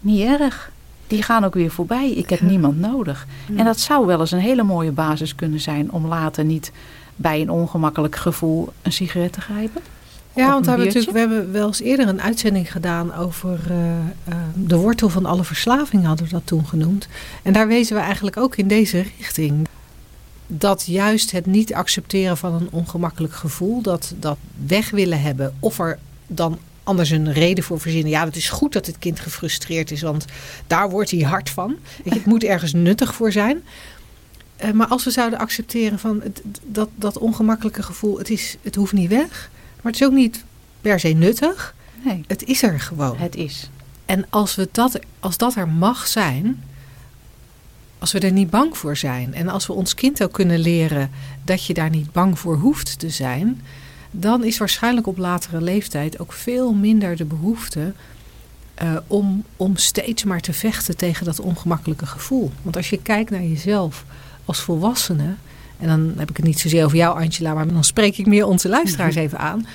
[0.00, 0.70] niet erg.
[1.06, 2.10] Die gaan ook weer voorbij.
[2.10, 3.26] Ik heb niemand nodig.
[3.56, 6.72] En dat zou wel eens een hele mooie basis kunnen zijn om later niet
[7.16, 9.82] bij een ongemakkelijk gevoel een sigaret te grijpen.
[10.38, 13.76] Ja, want we hebben, natuurlijk, we hebben wel eens eerder een uitzending gedaan over uh,
[13.76, 17.08] uh, de wortel van alle verslaving, hadden we dat toen genoemd.
[17.42, 19.68] En daar wezen we eigenlijk ook in deze richting.
[20.46, 24.36] Dat juist het niet accepteren van een ongemakkelijk gevoel, dat, dat
[24.66, 26.58] weg willen hebben, of er dan
[26.88, 28.10] anders een reden voor verzinnen.
[28.10, 30.24] Ja, het is goed dat het kind gefrustreerd is, want
[30.66, 31.76] daar wordt hij hard van.
[32.04, 33.62] Het moet ergens nuttig voor zijn.
[34.64, 38.74] Uh, maar als we zouden accepteren van het, dat, dat ongemakkelijke gevoel, het, is, het
[38.74, 39.50] hoeft niet weg.
[39.82, 40.44] Maar het is ook niet
[40.80, 41.74] per se nuttig.
[42.04, 42.24] Nee.
[42.26, 43.16] Het is er gewoon.
[43.16, 43.70] Het is.
[44.04, 46.64] En als, we dat, als dat er mag zijn,
[47.98, 51.10] als we er niet bang voor zijn en als we ons kind ook kunnen leren
[51.44, 53.62] dat je daar niet bang voor hoeft te zijn,
[54.10, 57.92] dan is waarschijnlijk op latere leeftijd ook veel minder de behoefte
[58.82, 62.52] uh, om, om steeds maar te vechten tegen dat ongemakkelijke gevoel.
[62.62, 64.04] Want als je kijkt naar jezelf
[64.44, 65.34] als volwassene,
[65.78, 68.46] en dan heb ik het niet zozeer over jou, Angela, maar dan spreek ik meer
[68.46, 69.66] onze luisteraars even aan.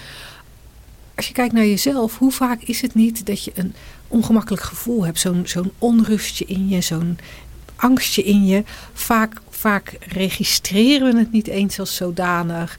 [1.15, 3.73] Als je kijkt naar jezelf, hoe vaak is het niet dat je een
[4.07, 5.19] ongemakkelijk gevoel hebt?
[5.19, 7.17] Zo'n zo'n onrustje in je, zo'n
[7.75, 8.63] angstje in je.
[8.93, 12.77] Vaak, vaak registreren we het niet eens als zodanig.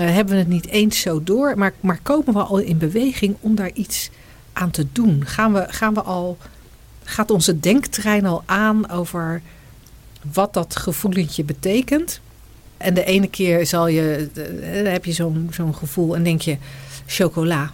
[0.00, 1.58] Uh, hebben we het niet eens zo door.
[1.58, 4.10] Maar, maar komen we al in beweging om daar iets
[4.52, 5.26] aan te doen?
[5.26, 6.38] Gaan we, gaan we al,
[7.04, 9.42] gaat onze denktrein al aan over
[10.32, 12.20] wat dat gevoelentje betekent?
[12.76, 16.56] En de ene keer zal je, dan heb je zo'n zo'n gevoel en denk je,
[17.06, 17.72] chocola.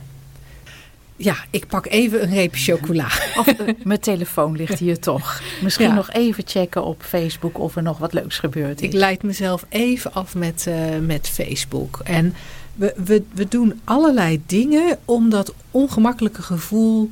[1.24, 3.06] Ja, ik pak even een reep chocola.
[3.36, 5.42] Of uh, mijn telefoon ligt hier toch.
[5.62, 5.94] Misschien ja.
[5.94, 8.86] nog even checken op Facebook of er nog wat leuks gebeurd is.
[8.86, 12.00] Ik leid mezelf even af met, uh, met Facebook.
[12.04, 12.34] En
[12.74, 17.10] we, we, we doen allerlei dingen om dat ongemakkelijke gevoel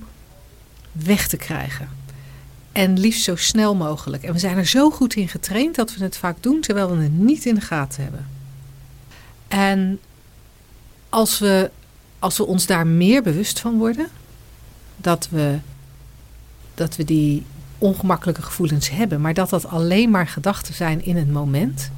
[0.93, 1.89] weg te krijgen.
[2.73, 4.23] En liefst zo snel mogelijk.
[4.23, 7.03] En we zijn er zo goed in getraind dat we het vaak doen terwijl we
[7.03, 8.29] het niet in de gaten hebben.
[9.49, 10.01] En
[11.09, 11.71] als we,
[12.21, 14.09] als we ons daar meer bewust van worden,
[14.97, 15.59] dat we,
[16.75, 17.45] dat we die
[17.79, 21.91] ongemakkelijke gevoelens hebben, maar dat dat alleen maar gedachten zijn in het moment.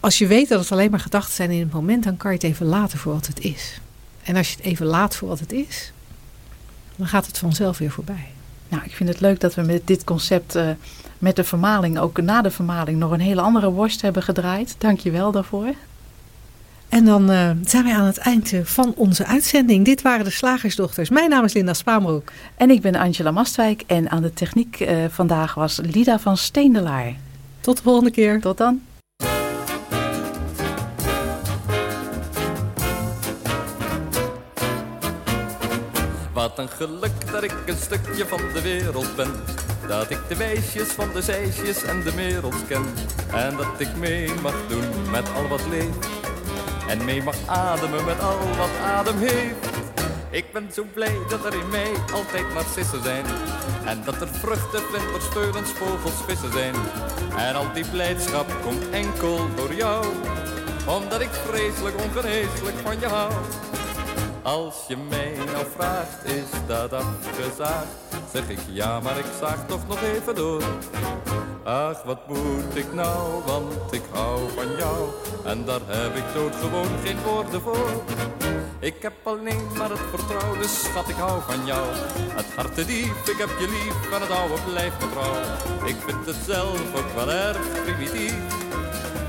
[0.00, 2.36] Als je weet dat het alleen maar gedachten zijn in het moment, dan kan je
[2.36, 3.80] het even laten voor wat het is.
[4.22, 5.92] En als je het even laat voor wat het is,
[6.96, 8.28] dan gaat het vanzelf weer voorbij.
[8.68, 10.70] Nou, ik vind het leuk dat we met dit concept, uh,
[11.18, 14.74] met de vermaling, ook na de vermaling, nog een hele andere worst hebben gedraaid.
[14.78, 15.74] Dank je wel daarvoor.
[16.94, 19.84] En dan uh, zijn wij aan het eind van onze uitzending.
[19.84, 21.10] Dit waren de Slagersdochters.
[21.10, 22.32] Mijn naam is Linda Spaanbroek.
[22.56, 23.82] En ik ben Angela Mastwijk.
[23.86, 27.14] En aan de techniek uh, vandaag was Lida van Steendelaar.
[27.60, 28.40] Tot de volgende keer.
[28.40, 28.82] Tot dan.
[36.32, 39.30] Wat een geluk dat ik een stukje van de wereld ben.
[39.88, 42.84] Dat ik de weesjes van de zeisjes en de wereld ken.
[43.32, 46.23] En dat ik mee mag doen met al wat leeft.
[46.88, 49.66] En mee mag ademen met al wat adem heeft.
[50.30, 53.24] Ik ben zo blij dat er in mij altijd narcissen zijn.
[53.84, 56.74] En dat er vruchten, vlinders, speulens, vogels, vissen zijn.
[57.36, 60.06] En al die blijdschap komt enkel door jou.
[60.88, 63.32] Omdat ik vreselijk ongeneeslijk van je hou.
[64.42, 67.86] Als je mij nou vraagt, is dat afgezaagd?
[68.32, 70.62] Zeg ik ja, maar ik zaag toch nog even door.
[71.64, 75.08] Ach, wat moet ik nou, want ik hou van jou.
[75.44, 76.24] En daar heb ik
[76.60, 78.02] gewoon geen woorden voor.
[78.78, 81.86] Ik heb alleen maar het vertrouwen, dus schat, ik hou van jou.
[82.34, 85.34] Het hart te diep, ik heb je lief, en het oude blijft vertrouw.
[85.86, 88.36] Ik vind het zelf ook wel erg primitief.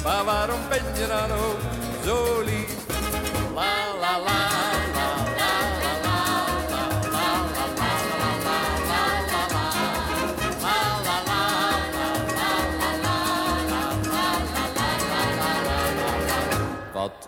[0.04, 1.60] Maar waarom ben je dan ook
[2.06, 2.76] zo lief?
[3.54, 4.75] La la la.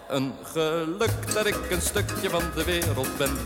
[0.07, 3.37] Een geluk dat ik een stukje van de wereld ben.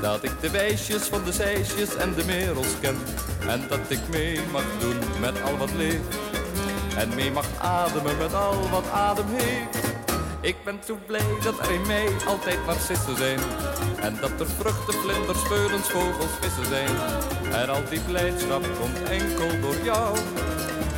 [0.00, 2.96] Dat ik de wijsjes van de zeisjes en de merels ken.
[3.48, 6.16] En dat ik mee mag doen met al wat leeft.
[6.96, 9.88] En mee mag ademen met al wat adem heeft.
[10.40, 13.38] Ik ben zo blij dat er in mij altijd narcissen zijn.
[14.00, 16.96] En dat er vruchten, vlinders, speulens, vogels, vissen zijn.
[17.52, 20.16] En al die blijdschap komt enkel door jou.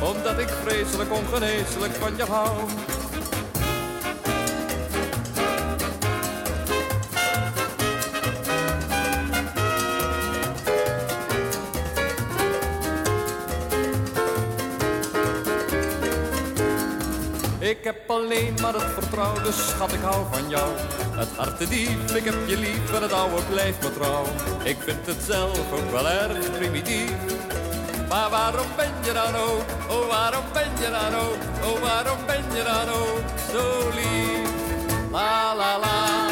[0.01, 2.57] Omdat ik vreselijk ongeneeslijk van je hou.
[18.61, 20.69] Maar het vertrouwen, dus schat, ik hou van jou.
[21.15, 24.25] Het hart diep, ik heb je lief en het oude blijft me trouw.
[24.63, 27.11] Ik vind het zelf ook wel erg primitief.
[28.09, 32.43] Maar waarom ben je dan ook, oh waarom ben je dan ook, oh waarom ben
[32.55, 34.49] je dan ook zo lief?
[35.11, 36.22] La la la.